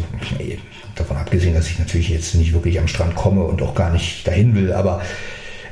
davon 0.95 1.17
abgesehen, 1.17 1.53
dass 1.53 1.69
ich 1.69 1.79
natürlich 1.79 2.09
jetzt 2.09 2.35
nicht 2.35 2.53
wirklich 2.53 2.79
am 2.79 2.87
Strand 2.87 3.15
komme 3.15 3.43
und 3.43 3.61
auch 3.61 3.75
gar 3.75 3.91
nicht 3.91 4.27
dahin 4.27 4.55
will, 4.55 4.73
aber 4.73 5.01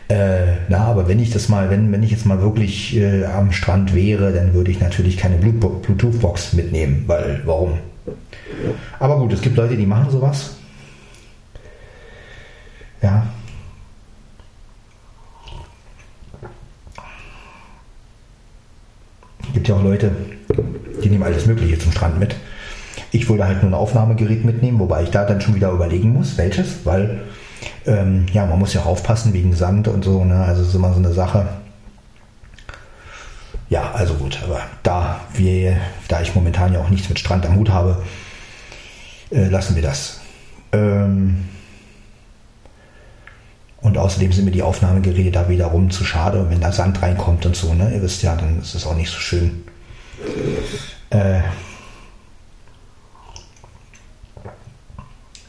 äh, 0.08 0.58
na, 0.70 0.86
aber 0.86 1.08
wenn 1.08 1.20
ich 1.20 1.32
das 1.32 1.50
mal, 1.50 1.72
wenn, 1.72 1.92
wenn 1.92 2.04
ich 2.04 2.12
jetzt 2.12 2.28
mal 2.28 2.40
wirklich 2.40 2.96
äh, 2.96 3.26
am 3.26 3.52
Strand 3.52 3.96
wäre, 3.96 4.32
dann 4.32 4.54
würde 4.54 4.70
ich 4.70 4.80
natürlich 4.80 5.18
keine 5.18 5.38
Bluetooth-Box 5.38 6.54
mitnehmen, 6.54 7.06
weil 7.08 7.42
warum? 7.46 7.80
Aber 9.00 9.18
gut, 9.18 9.34
es 9.34 9.42
gibt 9.42 9.58
Leute, 9.58 9.76
die 9.76 9.88
machen 9.88 10.12
sowas. 10.12 10.58
Ja. 13.02 13.26
Es 19.42 19.54
gibt 19.54 19.68
ja 19.68 19.76
auch 19.76 19.84
Leute, 19.84 20.12
die 21.16 21.20
nehmen 21.20 21.32
alles 21.32 21.46
Mögliche 21.46 21.80
zum 21.80 21.94
Strand 21.94 22.20
mit. 22.20 22.36
Ich 23.12 23.30
würde 23.30 23.46
halt 23.46 23.62
nur 23.62 23.72
ein 23.72 23.76
Aufnahmegerät 23.76 24.44
mitnehmen, 24.44 24.80
wobei 24.80 25.04
ich 25.04 25.12
da 25.12 25.24
dann 25.24 25.40
schon 25.40 25.56
wieder 25.56 25.72
überlegen 25.72 26.12
muss, 26.12 26.38
welches, 26.38 26.86
weil 26.86 27.22
ähm, 27.86 28.26
ja, 28.34 28.46
man 28.46 28.60
muss 28.60 28.74
ja 28.74 28.82
auch 28.82 28.88
aufpassen 28.88 29.34
wegen 29.34 29.54
Sand 29.54 29.88
und 29.88 30.04
so, 30.04 30.26
ne? 30.26 30.44
also 30.44 30.64
ist 30.64 30.76
immer 30.76 30.92
so 30.92 31.00
eine 31.00 31.14
Sache. 31.14 31.48
Ja, 33.70 33.92
also 33.94 34.16
gut, 34.16 34.40
aber 34.44 34.60
da, 34.84 35.22
wir, 35.34 35.78
da 36.10 36.22
ich 36.22 36.36
momentan 36.36 36.74
ja 36.74 36.82
auch 36.82 36.90
nichts 36.90 37.08
mit 37.08 37.18
Strand 37.18 37.46
am 37.46 37.56
Hut 37.56 37.70
habe, 37.70 38.04
äh, 39.32 39.48
lassen 39.48 39.76
wir 39.76 39.84
das. 39.84 40.20
Ähm, 40.74 41.46
und 43.82 43.98
außerdem 43.98 44.34
sind 44.34 44.46
mir 44.46 44.52
die 44.52 44.64
Aufnahmegeräte 44.64 45.32
da 45.32 45.48
wiederum 45.48 45.92
zu 45.92 46.04
schade. 46.04 46.48
Wenn 46.50 46.60
da 46.60 46.72
Sand 46.72 47.02
reinkommt 47.02 47.46
und 47.46 47.56
so, 47.56 47.74
ne, 47.74 47.94
ihr 47.94 48.02
wisst 48.02 48.22
ja, 48.22 48.36
dann 48.36 48.60
ist 48.60 48.76
es 48.76 48.86
auch 48.86 48.96
nicht 48.96 49.10
so 49.10 49.20
schön. 49.20 49.64
Äh, 51.10 51.42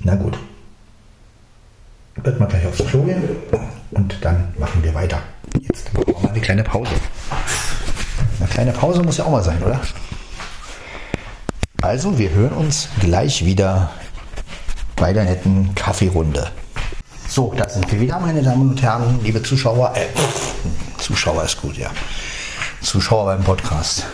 na 0.00 0.14
gut 0.14 0.38
wird 2.26 2.40
man 2.40 2.48
gleich 2.48 2.66
aufs 2.66 2.84
Klo 2.86 3.02
gehen 3.02 3.22
und 3.92 4.25
dann 4.25 4.52
machen 4.58 4.82
wir 4.82 4.94
weiter. 4.94 5.20
Jetzt 5.60 5.92
machen 5.94 6.06
wir 6.06 6.20
mal 6.20 6.30
eine 6.30 6.40
kleine 6.40 6.64
Pause. 6.64 6.90
Eine 8.40 8.48
kleine 8.48 8.72
Pause 8.72 9.02
muss 9.02 9.16
ja 9.16 9.25
auch 9.25 9.30
mal 9.30 9.42
sein, 9.42 9.62
oder? 9.62 9.80
Also, 11.82 12.18
wir 12.18 12.30
hören 12.30 12.52
uns 12.52 12.88
gleich 13.00 13.44
wieder 13.44 13.90
bei 14.96 15.12
der 15.12 15.25
netten 15.25 15.75
Kaffeerunde. 15.75 16.50
So, 17.28 17.54
da 17.56 17.68
sind 17.68 17.90
wir 17.92 18.00
wieder, 18.00 18.18
meine 18.18 18.42
Damen 18.42 18.70
und 18.70 18.82
Herren, 18.82 19.20
liebe 19.22 19.42
Zuschauer. 19.42 19.92
Äh, 19.94 20.06
Zuschauer 20.98 21.44
ist 21.44 21.60
gut, 21.60 21.76
ja. 21.76 21.90
Zuschauer 22.80 23.26
beim 23.26 23.44
Podcast. 23.44 24.04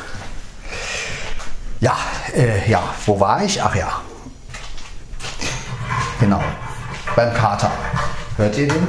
Ja, 1.83 1.97
äh, 2.35 2.71
ja, 2.71 2.83
wo 3.05 3.21
war 3.21 3.45
ich? 3.45 3.63
Ach 3.63 3.75
ja. 3.75 4.01
Genau 6.21 6.41
beim 7.17 7.35
Kater. 7.35 7.71
Hört 8.37 8.57
ihr 8.59 8.69
den? 8.69 8.87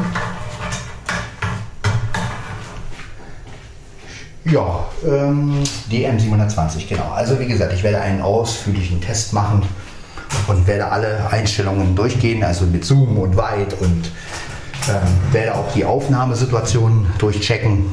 Ja, 4.45 4.85
ähm, 5.05 5.63
DM720, 5.89 6.87
genau. 6.87 7.11
Also 7.11 7.39
wie 7.39 7.47
gesagt, 7.47 7.73
ich 7.73 7.83
werde 7.83 8.01
einen 8.01 8.21
ausführlichen 8.21 9.01
Test 9.01 9.33
machen 9.33 9.63
und 10.47 10.67
werde 10.67 10.91
alle 10.91 11.29
Einstellungen 11.31 11.95
durchgehen, 11.95 12.43
also 12.43 12.65
mit 12.65 12.83
Zoom 12.83 13.17
und 13.17 13.37
Weit 13.37 13.73
und 13.79 14.11
ähm, 14.89 15.31
werde 15.31 15.55
auch 15.55 15.71
die 15.73 15.85
Aufnahmesituation 15.85 17.07
durchchecken. 17.17 17.85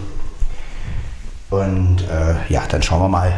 Und 1.51 2.03
äh, 2.03 2.53
ja, 2.53 2.63
dann 2.69 2.83
schauen 2.83 3.03
wir 3.03 3.09
mal, 3.09 3.33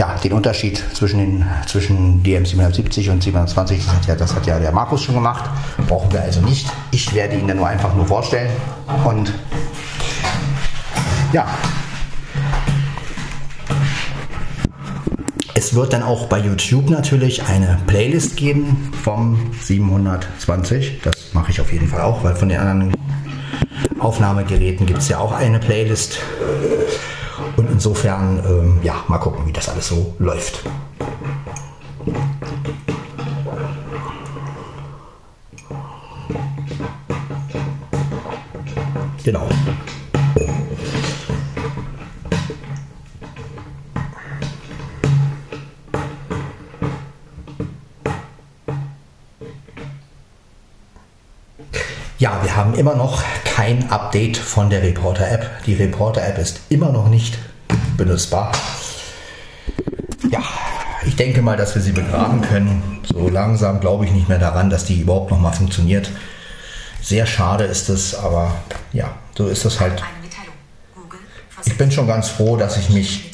ja, 0.00 0.16
den 0.24 0.32
Unterschied 0.32 0.82
zwischen, 0.94 1.18
den, 1.18 1.44
zwischen 1.66 2.22
DM770 2.22 3.10
und 3.10 3.22
720, 3.22 3.84
das 3.84 3.94
hat, 3.94 4.06
ja, 4.06 4.14
das 4.14 4.34
hat 4.34 4.46
ja 4.46 4.58
der 4.58 4.72
Markus 4.72 5.02
schon 5.02 5.14
gemacht. 5.14 5.44
Brauchen 5.88 6.10
wir 6.10 6.22
also 6.22 6.40
nicht. 6.40 6.66
Ich 6.90 7.14
werde 7.14 7.36
ihn 7.36 7.46
dann 7.46 7.58
nur 7.58 7.66
einfach 7.66 7.94
nur 7.94 8.06
vorstellen. 8.06 8.50
Und 9.04 9.34
ja. 11.34 11.46
Es 15.52 15.74
wird 15.74 15.92
dann 15.92 16.02
auch 16.02 16.28
bei 16.28 16.38
YouTube 16.38 16.88
natürlich 16.88 17.42
eine 17.44 17.78
Playlist 17.86 18.38
geben 18.38 18.90
vom 19.02 19.52
720. 19.60 21.02
Das 21.04 21.34
mache 21.34 21.50
ich 21.50 21.60
auf 21.60 21.70
jeden 21.70 21.88
Fall 21.88 22.00
auch, 22.00 22.24
weil 22.24 22.34
von 22.34 22.48
den 22.48 22.58
anderen 22.58 22.94
Aufnahmegeräten 23.98 24.86
gibt 24.86 25.00
es 25.00 25.10
ja 25.10 25.18
auch 25.18 25.32
eine 25.32 25.58
Playlist. 25.58 26.20
Insofern, 27.80 28.44
ähm, 28.46 28.78
ja, 28.82 29.02
mal 29.08 29.16
gucken, 29.16 29.46
wie 29.46 29.52
das 29.52 29.70
alles 29.70 29.88
so 29.88 30.14
läuft. 30.18 30.62
Genau. 39.24 39.48
Ja, 52.18 52.42
wir 52.42 52.54
haben 52.54 52.74
immer 52.74 52.94
noch 52.94 53.22
kein 53.46 53.90
Update 53.90 54.36
von 54.36 54.68
der 54.68 54.82
Reporter-App. 54.82 55.64
Die 55.64 55.72
Reporter-App 55.72 56.36
ist 56.36 56.60
immer 56.68 56.92
noch 56.92 57.08
nicht 57.08 57.38
benutzbar. 58.00 58.50
Ja, 60.30 60.42
ich 61.04 61.16
denke 61.16 61.42
mal, 61.42 61.58
dass 61.58 61.74
wir 61.74 61.82
sie 61.82 61.92
begraben 61.92 62.40
können. 62.40 63.00
So 63.04 63.28
langsam 63.28 63.78
glaube 63.80 64.06
ich 64.06 64.12
nicht 64.12 64.28
mehr 64.28 64.38
daran, 64.38 64.70
dass 64.70 64.86
die 64.86 65.02
überhaupt 65.02 65.30
noch 65.30 65.38
mal 65.38 65.52
funktioniert. 65.52 66.10
Sehr 67.02 67.26
schade 67.26 67.64
ist 67.64 67.90
es, 67.90 68.14
aber 68.14 68.54
ja, 68.92 69.14
so 69.36 69.48
ist 69.48 69.66
es 69.66 69.80
halt. 69.80 70.02
Ich 71.66 71.76
bin 71.76 71.92
schon 71.92 72.06
ganz 72.06 72.28
froh, 72.28 72.56
dass 72.56 72.78
ich 72.78 72.88
mich 72.88 73.32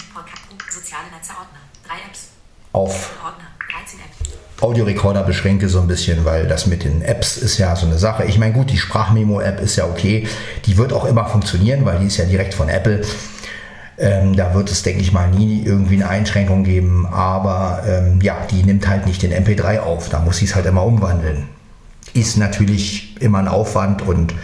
auf 2.72 3.10
Audiorekorder 4.60 5.22
beschränke 5.22 5.68
so 5.68 5.80
ein 5.80 5.86
bisschen, 5.86 6.24
weil 6.24 6.48
das 6.48 6.66
mit 6.66 6.82
den 6.82 7.02
Apps 7.02 7.36
ist 7.36 7.58
ja 7.58 7.76
so 7.76 7.86
eine 7.86 7.98
Sache. 7.98 8.24
Ich 8.24 8.38
meine, 8.38 8.52
gut, 8.52 8.70
die 8.70 8.78
Sprachmemo-App 8.78 9.60
ist 9.60 9.76
ja 9.76 9.84
okay. 9.84 10.26
Die 10.64 10.76
wird 10.76 10.92
auch 10.92 11.04
immer 11.04 11.26
funktionieren, 11.26 11.84
weil 11.84 12.00
die 12.00 12.06
ist 12.06 12.16
ja 12.16 12.24
direkt 12.24 12.54
von 12.54 12.68
Apple. 12.68 13.02
Ähm, 13.98 14.36
da 14.36 14.52
wird 14.54 14.70
es, 14.70 14.82
denke 14.82 15.00
ich 15.00 15.12
mal, 15.12 15.30
nie 15.30 15.62
irgendwie 15.64 15.94
eine 15.94 16.08
Einschränkung 16.08 16.64
geben. 16.64 17.06
Aber 17.06 17.82
ähm, 17.86 18.20
ja, 18.20 18.44
die 18.50 18.62
nimmt 18.62 18.86
halt 18.86 19.06
nicht 19.06 19.22
den 19.22 19.32
MP3 19.32 19.80
auf. 19.80 20.08
Da 20.08 20.20
muss 20.20 20.38
sie 20.38 20.44
es 20.44 20.54
halt 20.54 20.66
immer 20.66 20.84
umwandeln. 20.84 21.48
Ist 22.12 22.36
natürlich 22.36 23.20
immer 23.20 23.38
ein 23.38 23.48
Aufwand 23.48 24.02
und. 24.02 24.34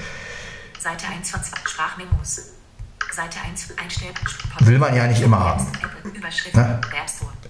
Seite 0.78 1.06
1 1.06 1.30
von 1.30 1.42
2 1.42 1.56
Sprachmemos. 1.68 2.40
Seite 3.12 3.38
1 3.46 3.68
einstellen. 3.82 4.14
Will 4.60 4.78
man 4.78 4.96
ja 4.96 5.06
nicht 5.06 5.20
immer 5.20 5.38
haben. 5.40 5.66
Ne? 6.54 6.80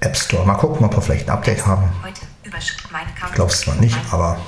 App 0.00 0.16
Store. 0.16 0.44
Mal 0.44 0.54
gucken, 0.54 0.84
ob 0.84 0.94
wir 0.94 1.00
vielleicht 1.00 1.28
ein 1.28 1.30
Update 1.30 1.64
haben. 1.64 1.88
Ich 2.44 3.34
glaube 3.34 3.52
es 3.52 3.66
noch 3.66 3.76
nicht, 3.76 3.96
aber. 4.10 4.38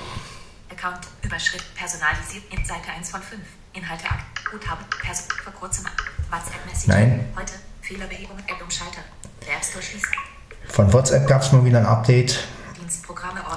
Account 0.71 1.07
Überschrift 1.23 1.73
personalisiert 1.77 2.45
in 2.51 2.65
Seite 2.65 2.91
1 2.97 3.11
von 3.11 3.23
5. 3.23 3.41
Inhalte 3.75 4.05
Guthaben 4.51 4.85
Person 5.03 5.27
vor 5.43 5.53
kurzem 5.53 5.85
WhatsApp 6.35 6.67
Message. 6.67 6.89
Nein. 6.89 7.25
Heute 7.37 7.53
Fehlerbehebung 7.81 8.39
App 8.39 8.63
um 8.63 8.71
Schalter. 8.71 9.01
Der 9.47 9.55
App 9.55 9.65
Store 9.65 9.83
schließen. 9.83 10.09
Von 10.69 10.93
WhatsApp 10.93 11.29
gab 11.29 11.43
es 11.43 11.53
mal 11.53 11.65
wieder 11.65 11.79
ein 11.79 11.87
Update. 11.87 12.41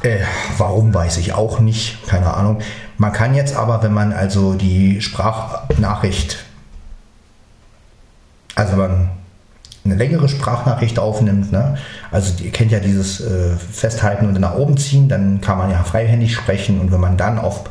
Äh, 0.04 0.20
warum 0.58 0.94
weiß 0.94 1.18
ich 1.18 1.34
auch 1.34 1.60
nicht, 1.60 2.08
keine 2.08 2.34
Ahnung. 2.34 2.62
Man 2.98 3.12
kann 3.14 3.34
jetzt 3.34 3.56
aber, 3.56 3.82
wenn 3.82 3.94
man 3.94 4.14
also 4.14 4.54
die 4.54 5.02
Sprachnachricht, 5.02 6.46
also 8.56 8.76
man 8.76 9.10
eine 9.84 9.96
längere 9.96 10.30
Sprachnachricht 10.30 11.00
aufnimmt, 11.00 11.52
ne? 11.52 11.78
also 12.12 12.44
ihr 12.44 12.52
kennt 12.52 12.72
ja 12.72 12.80
dieses 12.80 13.22
äh, 13.22 13.56
Festhalten 13.58 14.28
und 14.28 14.40
nach 14.40 14.56
oben 14.56 14.78
ziehen, 14.78 15.10
dann 15.10 15.42
kann 15.42 15.58
man 15.58 15.72
ja 15.72 15.84
freihändig 15.84 16.36
sprechen 16.36 16.80
und 16.80 16.92
wenn 16.92 17.02
man 17.02 17.18
dann 17.18 17.40
auf 17.40 17.70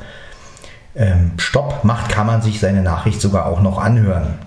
ähm, 0.94 1.32
Stopp 1.38 1.84
macht, 1.84 2.10
kann 2.10 2.26
man 2.26 2.42
sich 2.42 2.60
seine 2.60 2.82
Nachricht 2.82 3.20
sogar 3.20 3.46
auch 3.46 3.60
noch 3.60 3.78
anhören. 3.78 4.38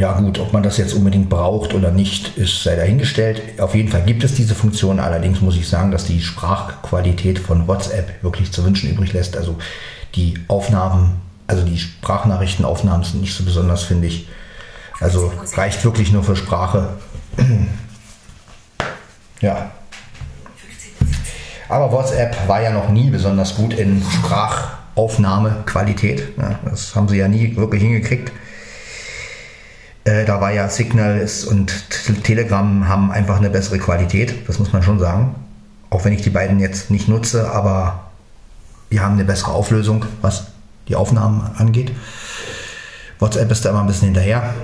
Ja 0.00 0.18
gut, 0.18 0.38
ob 0.38 0.54
man 0.54 0.62
das 0.62 0.78
jetzt 0.78 0.94
unbedingt 0.94 1.28
braucht 1.28 1.74
oder 1.74 1.90
nicht, 1.90 2.38
ist 2.38 2.62
sei 2.62 2.74
dahingestellt. 2.74 3.60
Auf 3.60 3.74
jeden 3.74 3.90
Fall 3.90 4.00
gibt 4.00 4.24
es 4.24 4.32
diese 4.32 4.54
Funktion. 4.54 4.98
Allerdings 4.98 5.42
muss 5.42 5.58
ich 5.58 5.68
sagen, 5.68 5.90
dass 5.90 6.06
die 6.06 6.22
Sprachqualität 6.22 7.38
von 7.38 7.68
WhatsApp 7.68 8.22
wirklich 8.22 8.50
zu 8.50 8.64
wünschen 8.64 8.90
übrig 8.90 9.12
lässt. 9.12 9.36
Also 9.36 9.58
die 10.14 10.38
Aufnahmen, 10.48 11.20
also 11.46 11.66
die 11.66 11.76
Sprachnachrichtenaufnahmen 11.76 13.04
sind 13.04 13.20
nicht 13.20 13.36
so 13.36 13.44
besonders, 13.44 13.82
finde 13.82 14.06
ich. 14.06 14.26
Also 15.00 15.30
reicht 15.54 15.84
wirklich 15.84 16.12
nur 16.12 16.24
für 16.24 16.34
Sprache. 16.34 16.94
ja. 19.42 19.70
Aber 21.68 21.92
WhatsApp 21.92 22.48
war 22.48 22.62
ja 22.62 22.70
noch 22.70 22.88
nie 22.88 23.10
besonders 23.10 23.54
gut 23.54 23.74
in 23.74 24.02
Sprachaufnahmequalität. 24.02 26.28
Das 26.64 26.96
haben 26.96 27.06
sie 27.06 27.18
ja 27.18 27.28
nie 27.28 27.54
wirklich 27.54 27.82
hingekriegt. 27.82 28.32
Äh, 30.10 30.24
da 30.24 30.40
war 30.40 30.52
ja 30.52 30.68
Signal 30.68 31.26
und 31.48 31.72
Telegram 32.24 32.88
haben 32.88 33.12
einfach 33.12 33.36
eine 33.36 33.50
bessere 33.50 33.78
Qualität, 33.78 34.48
das 34.48 34.58
muss 34.58 34.72
man 34.72 34.82
schon 34.82 34.98
sagen. 34.98 35.36
Auch 35.88 36.04
wenn 36.04 36.12
ich 36.12 36.22
die 36.22 36.30
beiden 36.30 36.58
jetzt 36.58 36.90
nicht 36.90 37.08
nutze, 37.08 37.50
aber 37.50 38.10
wir 38.88 39.02
haben 39.02 39.14
eine 39.14 39.24
bessere 39.24 39.52
Auflösung, 39.52 40.04
was 40.20 40.46
die 40.88 40.96
Aufnahmen 40.96 41.48
angeht. 41.56 41.92
WhatsApp 43.20 43.50
ist 43.52 43.64
da 43.64 43.70
immer 43.70 43.82
ein 43.82 43.86
bisschen 43.86 44.06
hinterher. 44.06 44.54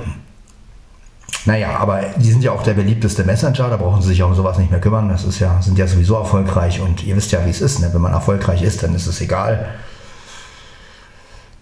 Naja, 1.45 1.77
aber 1.77 2.01
die 2.17 2.31
sind 2.31 2.43
ja 2.43 2.51
auch 2.51 2.65
der 2.65 2.75
beliebteste 2.75 3.23
Messenger, 3.23 3.71
da 3.71 3.77
brauchen 3.77 4.03
sie 4.03 4.09
sich 4.09 4.23
auch 4.25 4.31
um 4.31 4.35
sowas 4.35 4.59
nicht 4.59 4.73
mehr 4.73 4.81
kümmern. 4.81 5.09
Das 5.09 5.23
ist 5.23 5.39
ja, 5.39 5.63
sind 5.63 5.79
ja 5.79 5.87
sowieso 5.87 6.17
erfolgreich 6.17 6.81
und 6.81 7.05
ihr 7.05 7.15
wisst 7.15 7.31
ja, 7.31 7.45
wie 7.47 7.51
es 7.51 7.61
ist. 7.61 7.79
Ne? 7.79 7.91
Wenn 7.93 8.01
man 8.01 8.13
erfolgreich 8.13 8.63
ist, 8.63 8.83
dann 8.83 8.95
ist 8.97 9.07
es 9.07 9.21
egal, 9.21 9.69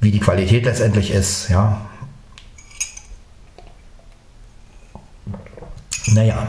wie 0.01 0.11
die 0.11 0.21
Qualität 0.21 0.65
letztendlich 0.65 1.11
ist. 1.11 1.51
Ja, 1.51 1.83
Naja, 6.07 6.47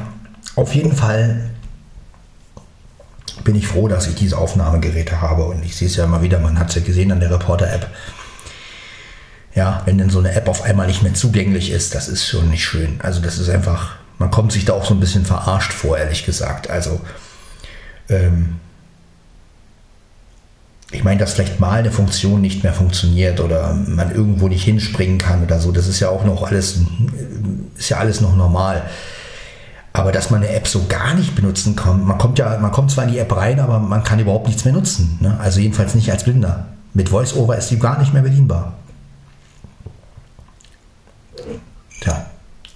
auf 0.55 0.73
jeden 0.73 0.95
Fall 0.95 1.49
bin 3.43 3.55
ich 3.55 3.67
froh, 3.67 3.87
dass 3.87 4.07
ich 4.07 4.15
diese 4.15 4.37
Aufnahmegeräte 4.37 5.21
habe 5.21 5.45
und 5.45 5.63
ich 5.63 5.75
sehe 5.75 5.87
es 5.87 5.95
ja 5.95 6.05
immer 6.05 6.21
wieder, 6.21 6.39
man 6.39 6.57
hat 6.59 6.69
es 6.69 6.75
ja 6.75 6.81
gesehen 6.81 7.11
an 7.11 7.19
der 7.19 7.31
Reporter-App. 7.31 7.89
Ja, 9.53 9.83
wenn 9.85 9.97
denn 9.97 10.09
so 10.09 10.19
eine 10.19 10.33
App 10.33 10.49
auf 10.49 10.63
einmal 10.63 10.87
nicht 10.87 11.03
mehr 11.03 11.13
zugänglich 11.13 11.71
ist, 11.71 11.95
das 11.95 12.09
ist 12.09 12.27
schon 12.27 12.49
nicht 12.49 12.65
schön. 12.65 12.99
Also 13.01 13.21
das 13.21 13.37
ist 13.37 13.49
einfach, 13.49 13.95
man 14.17 14.31
kommt 14.31 14.51
sich 14.51 14.65
da 14.65 14.73
auch 14.73 14.85
so 14.85 14.93
ein 14.93 14.99
bisschen 14.99 15.25
verarscht 15.25 15.71
vor, 15.71 15.97
ehrlich 15.97 16.25
gesagt. 16.25 16.69
Also 16.69 16.99
ähm, 18.09 18.55
ich 20.91 21.03
meine, 21.03 21.19
dass 21.19 21.33
vielleicht 21.33 21.59
mal 21.59 21.79
eine 21.79 21.91
Funktion 21.91 22.41
nicht 22.41 22.63
mehr 22.63 22.73
funktioniert 22.73 23.39
oder 23.39 23.73
man 23.73 24.13
irgendwo 24.13 24.47
nicht 24.47 24.63
hinspringen 24.63 25.17
kann 25.17 25.43
oder 25.43 25.59
so, 25.59 25.71
das 25.71 25.87
ist 25.87 25.99
ja 25.99 26.09
auch 26.09 26.25
noch 26.25 26.43
alles, 26.43 26.79
ist 27.77 27.89
ja 27.89 27.97
alles 27.97 28.21
noch 28.21 28.35
normal. 28.35 28.83
Aber 29.95 30.11
dass 30.11 30.29
man 30.29 30.43
eine 30.43 30.53
App 30.53 30.67
so 30.67 30.87
gar 30.89 31.13
nicht 31.13 31.35
benutzen 31.35 31.77
kann, 31.77 32.03
man 32.03 32.17
kommt 32.17 32.37
ja, 32.37 32.57
man 32.57 32.71
kommt 32.71 32.91
zwar 32.91 33.05
in 33.05 33.11
die 33.11 33.17
App 33.17 33.33
rein, 33.33 33.61
aber 33.61 33.79
man 33.79 34.03
kann 34.03 34.19
überhaupt 34.19 34.47
nichts 34.47 34.65
mehr 34.65 34.73
nutzen. 34.73 35.17
Ne? 35.21 35.39
Also 35.39 35.61
jedenfalls 35.61 35.95
nicht 35.95 36.11
als 36.11 36.25
Blinder. 36.25 36.65
Mit 36.93 37.13
VoiceOver 37.13 37.57
ist 37.57 37.71
die 37.71 37.79
gar 37.79 37.97
nicht 37.97 38.11
mehr 38.11 38.21
bedienbar. 38.21 38.73
Tja, 42.01 42.25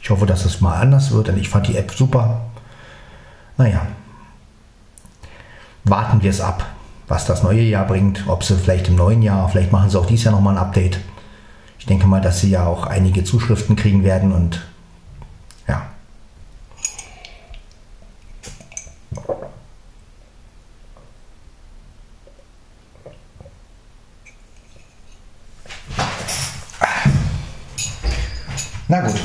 ich 0.01 0.09
hoffe, 0.09 0.25
dass 0.25 0.45
es 0.45 0.61
mal 0.61 0.79
anders 0.79 1.11
wird, 1.11 1.27
denn 1.27 1.37
ich 1.37 1.49
fand 1.49 1.67
die 1.67 1.75
App 1.75 1.91
super. 1.91 2.39
Naja, 3.57 3.81
warten 5.83 6.23
wir 6.23 6.29
es 6.29 6.39
ab, 6.39 6.65
was 7.09 7.25
das 7.25 7.43
neue 7.43 7.63
Jahr 7.63 7.85
bringt, 7.85 8.23
ob 8.27 8.45
sie 8.45 8.55
vielleicht 8.55 8.87
im 8.87 8.95
neuen 8.95 9.21
Jahr, 9.21 9.49
vielleicht 9.49 9.73
machen 9.73 9.89
sie 9.89 9.99
auch 9.99 10.05
dieses 10.05 10.23
Jahr 10.23 10.33
nochmal 10.33 10.55
ein 10.55 10.63
Update. 10.63 11.01
Ich 11.79 11.85
denke 11.85 12.07
mal, 12.07 12.21
dass 12.21 12.39
sie 12.39 12.49
ja 12.49 12.65
auch 12.65 12.87
einige 12.87 13.25
Zuschriften 13.25 13.75
kriegen 13.75 14.05
werden 14.05 14.31
und 14.31 14.61
Na 28.89 29.01
gut. 29.01 29.21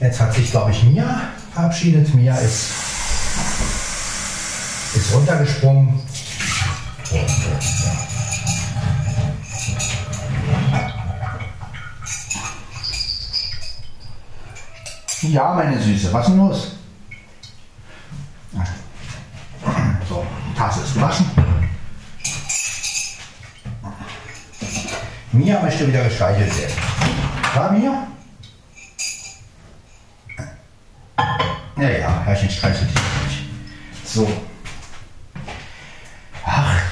Jetzt 0.00 0.20
hat 0.20 0.34
sich, 0.34 0.50
glaube 0.50 0.72
ich, 0.72 0.82
Mia 0.82 1.28
verabschiedet. 1.54 2.12
Mia 2.12 2.34
ist, 2.34 2.72
ist 5.42 5.62
runtergesprungen. 5.62 6.00
Ja, 15.22 15.54
meine 15.54 15.80
Süße, 15.80 16.12
was 16.12 16.26
ist 16.26 16.32
denn 16.32 16.38
los? 16.38 16.72
So, 20.08 20.26
die 20.48 20.58
Tasse 20.58 20.80
ist 20.80 20.94
gewaschen. 20.94 21.30
Mia 25.32 25.60
möchte 25.62 25.86
wieder 25.86 26.04
gestreichelt 26.04 26.58
werden. 26.58 26.74
Fabio? 27.54 27.92
Ja, 31.76 31.88
ja, 31.88 32.22
Herrchen 32.24 32.50
streichelt 32.50 32.90
dich 32.90 32.94
nicht. 32.94 33.44
So. 34.04 34.49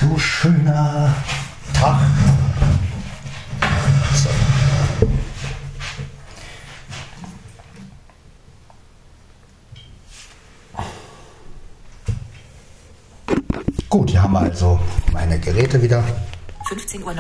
Du 0.09 0.19
schöner 0.19 1.15
Tag. 1.75 2.01
So. 4.15 4.31
Gut, 13.91 14.11
hier 14.11 14.23
haben 14.23 14.33
wir 14.33 14.41
also 14.41 14.81
meine 15.13 15.39
Geräte 15.39 15.83
wieder. 15.83 16.03
15.19 16.71 17.05
Uhr. 17.05 17.15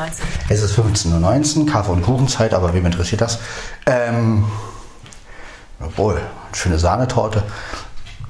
Es 0.48 0.62
ist 0.62 0.78
15.19 0.78 1.58
Uhr, 1.58 1.66
Kaffee- 1.66 1.92
und 1.92 2.02
Kuchenzeit, 2.02 2.54
aber 2.54 2.72
wem 2.72 2.86
interessiert 2.86 3.20
das? 3.20 3.38
Ähm, 3.84 4.46
obwohl, 5.78 6.22
schöne 6.52 6.78
Sahnetorte. 6.78 7.42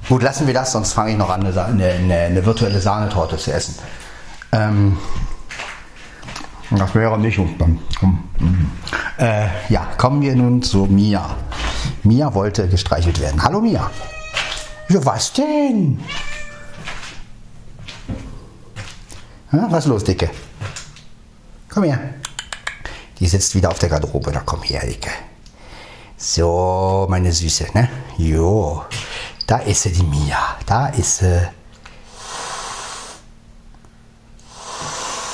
Gut, 0.09 0.21
lassen 0.21 0.47
wir 0.47 0.53
das, 0.53 0.73
sonst 0.73 0.91
fange 0.91 1.11
ich 1.11 1.17
noch 1.17 1.29
an, 1.29 1.45
eine, 1.45 1.61
eine, 1.61 2.15
eine 2.15 2.45
virtuelle 2.45 2.81
Sahnetorte 2.81 3.37
zu 3.37 3.53
essen. 3.53 3.75
Ähm, 4.51 4.97
das 6.71 6.95
wäre 6.95 7.19
nicht. 7.19 7.39
Äh, 9.17 9.47
ja, 9.69 9.87
kommen 9.97 10.21
wir 10.21 10.35
nun 10.35 10.61
zu 10.61 10.85
Mia. 10.85 11.35
Mia 12.03 12.33
wollte 12.33 12.67
gestreichelt 12.67 13.19
werden. 13.19 13.41
Hallo 13.43 13.61
Mia. 13.61 13.89
Ja, 14.89 15.05
was 15.05 15.33
denn? 15.33 15.99
Ja, 19.51 19.67
was 19.69 19.85
los, 19.85 20.03
Dicke? 20.03 20.29
Komm 21.69 21.83
her. 21.83 21.99
Die 23.19 23.27
sitzt 23.27 23.55
wieder 23.55 23.69
auf 23.69 23.79
der 23.79 23.89
Garderobe. 23.89 24.31
Na 24.33 24.41
komm 24.45 24.63
her, 24.63 24.87
Icke. 24.87 25.09
So, 26.17 27.07
meine 27.09 27.31
Süße, 27.31 27.67
ne? 27.73 27.89
Jo. 28.17 28.83
Da 29.47 29.57
ist 29.57 29.83
sie, 29.83 29.91
die 29.91 30.03
Mia. 30.03 30.57
Da 30.65 30.87
ist 30.87 31.17
sie. 31.17 31.49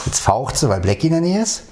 Jetzt 0.06 0.20
faucht 0.20 0.56
sie, 0.56 0.70
weil 0.70 0.82
Blackie 0.82 1.08
in 1.08 1.14
der 1.14 1.22
Nähe 1.22 1.42
ist. 1.42 1.64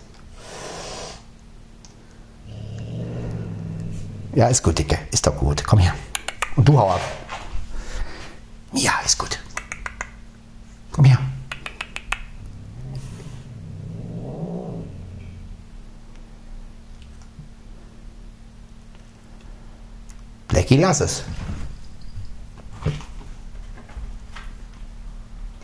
Ja, 4.33 4.47
ist 4.47 4.63
gut, 4.63 4.79
Dicke. 4.79 4.97
Ist 5.11 5.27
doch 5.27 5.37
gut. 5.37 5.63
Komm 5.63 5.79
her. 5.79 5.93
Und 6.55 6.67
du 6.67 6.77
hau 6.77 6.91
ab. 6.91 7.01
Ja, 8.71 8.93
ist 9.05 9.19
gut. 9.19 9.39
Komm 10.91 11.05
her. 11.05 11.19
Blackie, 20.47 20.77
lass 20.77 21.01
es. 21.01 21.23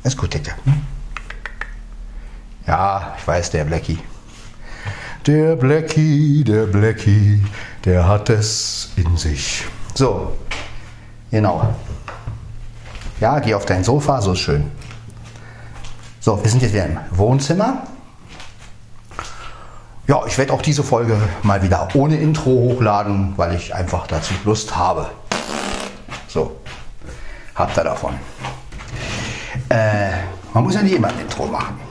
Ist 0.03 0.17
gut, 0.17 0.33
Dicke. 0.33 0.53
Ich 3.17 3.27
weiß, 3.27 3.51
der 3.51 3.65
Blackie. 3.65 3.99
Der 5.27 5.57
Blackie, 5.57 6.45
der 6.45 6.65
Blackie, 6.65 7.43
der 7.83 8.07
hat 8.07 8.29
es 8.29 8.91
in 8.95 9.17
sich. 9.17 9.65
So, 9.95 10.37
genau. 11.29 11.73
Ja, 13.19 13.39
geh 13.39 13.53
auf 13.53 13.65
dein 13.65 13.83
Sofa, 13.83 14.21
so 14.21 14.31
ist 14.31 14.39
schön. 14.39 14.71
So, 16.21 16.41
wir 16.41 16.49
sind 16.49 16.61
jetzt 16.61 16.73
wieder 16.73 16.85
im 16.85 16.97
Wohnzimmer. 17.11 17.83
Ja, 20.07 20.21
ich 20.25 20.37
werde 20.37 20.53
auch 20.53 20.61
diese 20.61 20.83
Folge 20.83 21.17
mal 21.43 21.61
wieder 21.61 21.89
ohne 21.95 22.15
Intro 22.15 22.49
hochladen, 22.51 23.33
weil 23.35 23.55
ich 23.55 23.75
einfach 23.75 24.07
dazu 24.07 24.33
Lust 24.45 24.75
habe. 24.77 25.09
So, 26.29 26.55
habt 27.55 27.77
ihr 27.77 27.83
davon. 27.83 28.13
Äh, 29.67 30.11
Man 30.53 30.63
muss 30.63 30.75
ja 30.75 30.81
nicht 30.81 30.95
immer 30.95 31.09
ein 31.09 31.19
Intro 31.19 31.45
machen. 31.45 31.88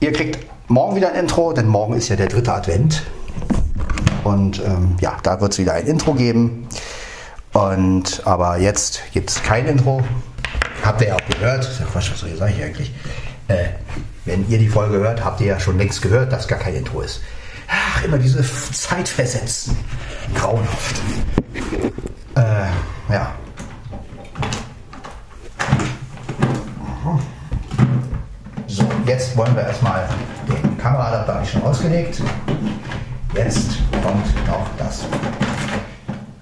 Ihr 0.00 0.12
kriegt 0.12 0.46
morgen 0.68 0.96
wieder 0.96 1.12
ein 1.12 1.20
Intro, 1.20 1.52
denn 1.52 1.66
morgen 1.66 1.94
ist 1.94 2.08
ja 2.08 2.16
der 2.16 2.28
dritte 2.28 2.52
Advent. 2.52 3.02
Und 4.24 4.60
ähm, 4.64 4.96
ja, 5.00 5.16
da 5.22 5.40
wird 5.40 5.52
es 5.52 5.58
wieder 5.58 5.72
ein 5.74 5.86
Intro 5.86 6.12
geben. 6.14 6.68
Und 7.52 8.22
aber 8.24 8.58
jetzt 8.58 9.00
gibt 9.12 9.30
es 9.30 9.42
kein 9.42 9.66
Intro. 9.66 10.02
Habt 10.84 11.00
ihr 11.00 11.08
ja 11.08 11.14
auch 11.14 11.26
gehört. 11.30 11.64
Ja, 11.80 11.86
was 11.94 12.06
soll 12.06 12.28
ich 12.28 12.42
eigentlich? 12.42 12.92
Äh, 13.48 13.68
wenn 14.24 14.48
ihr 14.50 14.58
die 14.58 14.68
Folge 14.68 14.98
hört, 14.98 15.24
habt 15.24 15.40
ihr 15.40 15.46
ja 15.46 15.60
schon 15.60 15.78
längst 15.78 16.02
gehört, 16.02 16.32
dass 16.32 16.46
gar 16.48 16.58
kein 16.58 16.74
Intro 16.74 17.00
ist. 17.00 17.22
Ach, 17.68 18.04
immer 18.04 18.18
diese 18.18 18.44
Zeitversetzen. 18.72 19.76
Grauenhaft. 20.34 20.96
Äh, 22.34 23.12
ja. 23.12 23.34
So, 28.66 28.84
jetzt 29.06 29.36
wollen 29.36 29.54
wir 29.54 29.62
erstmal 29.62 30.08
den 30.48 30.78
Kameraadapter 30.78 31.34
habe 31.34 31.44
ich 31.44 31.50
schon 31.50 31.62
ausgelegt. 31.62 32.20
Jetzt 33.34 33.78
kommt 34.02 34.46
noch 34.46 34.66
das 34.78 35.04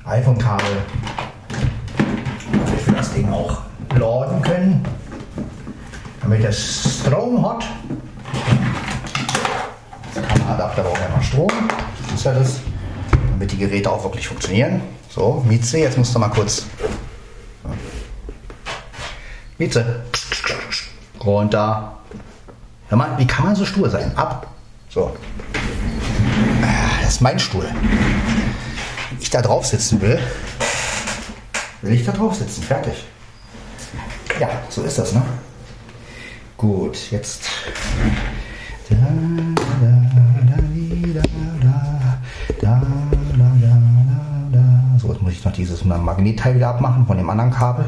iPhone-Kabel, 0.04 0.82
damit 2.52 2.86
wir 2.86 2.94
das 2.94 3.12
Ding 3.12 3.30
auch 3.32 3.58
laden 3.96 4.42
können, 4.42 4.84
damit 6.22 6.44
es 6.44 7.00
Strom 7.00 7.48
hat. 7.48 7.64
Das 10.14 10.26
Kameraadapter 10.28 10.82
braucht 10.82 11.00
ja 11.00 11.08
noch 11.08 11.22
Strom, 11.22 11.50
das 12.06 12.14
ist 12.14 12.24
ja 12.24 12.32
das, 12.32 12.60
damit 13.32 13.50
die 13.52 13.58
Geräte 13.58 13.90
auch 13.90 14.02
wirklich 14.04 14.28
funktionieren. 14.28 14.80
So, 15.08 15.44
Mieze, 15.46 15.78
jetzt 15.78 15.98
musst 15.98 16.14
du 16.14 16.18
mal 16.18 16.28
kurz. 16.28 16.66
Mieze, 19.58 20.02
runter. 21.24 21.94
Hör 22.94 22.98
mal, 22.98 23.18
wie 23.18 23.26
kann 23.26 23.44
man 23.46 23.56
so 23.56 23.64
stur 23.64 23.90
sein? 23.90 24.16
Ab. 24.16 24.46
So. 24.88 25.16
Ah, 26.62 27.00
das 27.02 27.14
ist 27.14 27.20
mein 27.22 27.40
Stuhl. 27.40 27.64
Wenn 27.64 29.20
ich 29.20 29.30
da 29.30 29.42
drauf 29.42 29.66
sitzen 29.66 30.00
will, 30.00 30.16
will 31.82 31.92
ich 31.92 32.04
da 32.04 32.12
drauf 32.12 32.36
sitzen. 32.36 32.62
Fertig. 32.62 33.04
Ja, 34.38 34.48
so 34.68 34.84
ist 34.84 34.96
das, 34.96 35.12
ne? 35.12 35.22
Gut, 36.56 37.10
jetzt. 37.10 37.50
Da, 38.88 38.94
da, 38.94 39.02
da, 39.80 40.62
da, 42.60 42.80
da, 42.80 42.80
da, 42.80 42.80
da. 44.52 44.98
So, 45.00 45.12
jetzt 45.12 45.20
muss 45.20 45.32
ich 45.32 45.44
noch 45.44 45.52
dieses 45.52 45.84
Magnetteil 45.84 46.54
wieder 46.54 46.68
abmachen 46.68 47.08
von 47.08 47.16
dem 47.16 47.28
anderen 47.28 47.50
Kabel. 47.50 47.86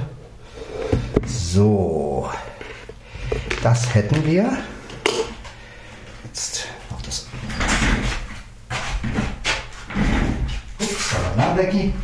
So. 1.24 2.28
Das 3.62 3.94
hätten 3.94 4.26
wir. 4.26 4.50
Jetzt 6.36 6.66
noch 6.90 7.00
das. 7.00 7.26
Ups, 10.78 11.14
na, 11.34 11.45
Blackie. 11.56 11.94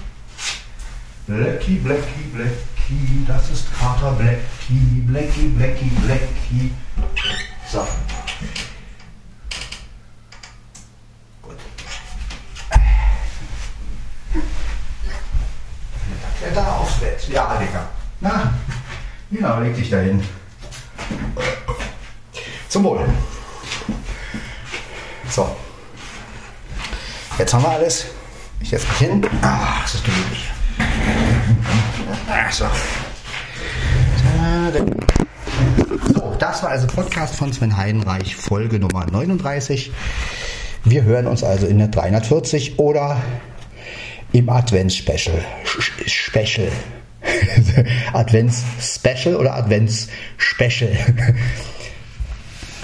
Blackie, 1.27 1.77
Blackie, 1.77 2.25
Blackie. 2.33 3.27
Das 3.29 3.51
ist 3.51 3.67
Kater 3.79 4.13
Blackie. 4.13 5.05
Blackie, 5.07 5.49
Blackie, 5.49 5.91
Blackie. 6.07 6.73
So. 7.71 7.87
Gut. 11.43 11.57
Aufs 16.57 16.95
Bett. 17.01 17.29
Ja, 17.29 17.55
Digga. 17.57 17.89
Na, 18.21 18.55
ja, 19.31 19.59
leg 19.59 19.75
dich 19.77 19.91
da 19.91 19.99
hin. 19.99 20.27
Zum 22.71 22.85
Wohl. 22.85 23.07
So. 25.29 25.55
Jetzt 27.37 27.53
haben 27.53 27.63
wir 27.65 27.71
alles. 27.71 28.07
Ich 28.63 28.71
setze 28.71 28.87
mich 28.89 28.99
hin. 28.99 29.23
Ah, 29.43 29.81
das 29.83 29.95
ist 29.95 30.05
gemütlich. 30.05 30.51
So. 32.51 32.67
So, 36.15 36.37
das 36.39 36.63
war 36.63 36.71
also 36.71 36.87
Podcast 36.87 37.35
von 37.35 37.53
Sven 37.53 37.77
Heidenreich, 37.77 38.37
Folge 38.37 38.79
Nummer 38.79 39.07
39. 39.11 39.91
Wir 40.85 41.03
hören 41.03 41.27
uns 41.27 41.43
also 41.45 41.67
in 41.67 41.79
der 41.79 41.89
340 41.89 42.79
oder 42.79 43.21
im 44.33 44.49
Advents-Special. 44.49 45.45
Special. 46.07 46.69
Advents-Special 48.13 49.37
oder 49.37 49.55
Advents-Special. 49.55 50.97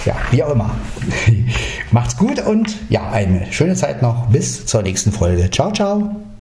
Ja, 0.09 0.17
wie 0.31 0.43
auch 0.43 0.51
immer. 0.51 0.71
Macht's 1.91 2.17
gut 2.17 2.41
und 2.45 2.75
ja, 2.89 3.11
eine 3.11 3.53
schöne 3.53 3.75
Zeit 3.75 4.01
noch. 4.01 4.27
Bis 4.29 4.65
zur 4.65 4.83
nächsten 4.83 5.13
Folge. 5.13 5.51
Ciao, 5.51 5.71
ciao. 5.71 6.28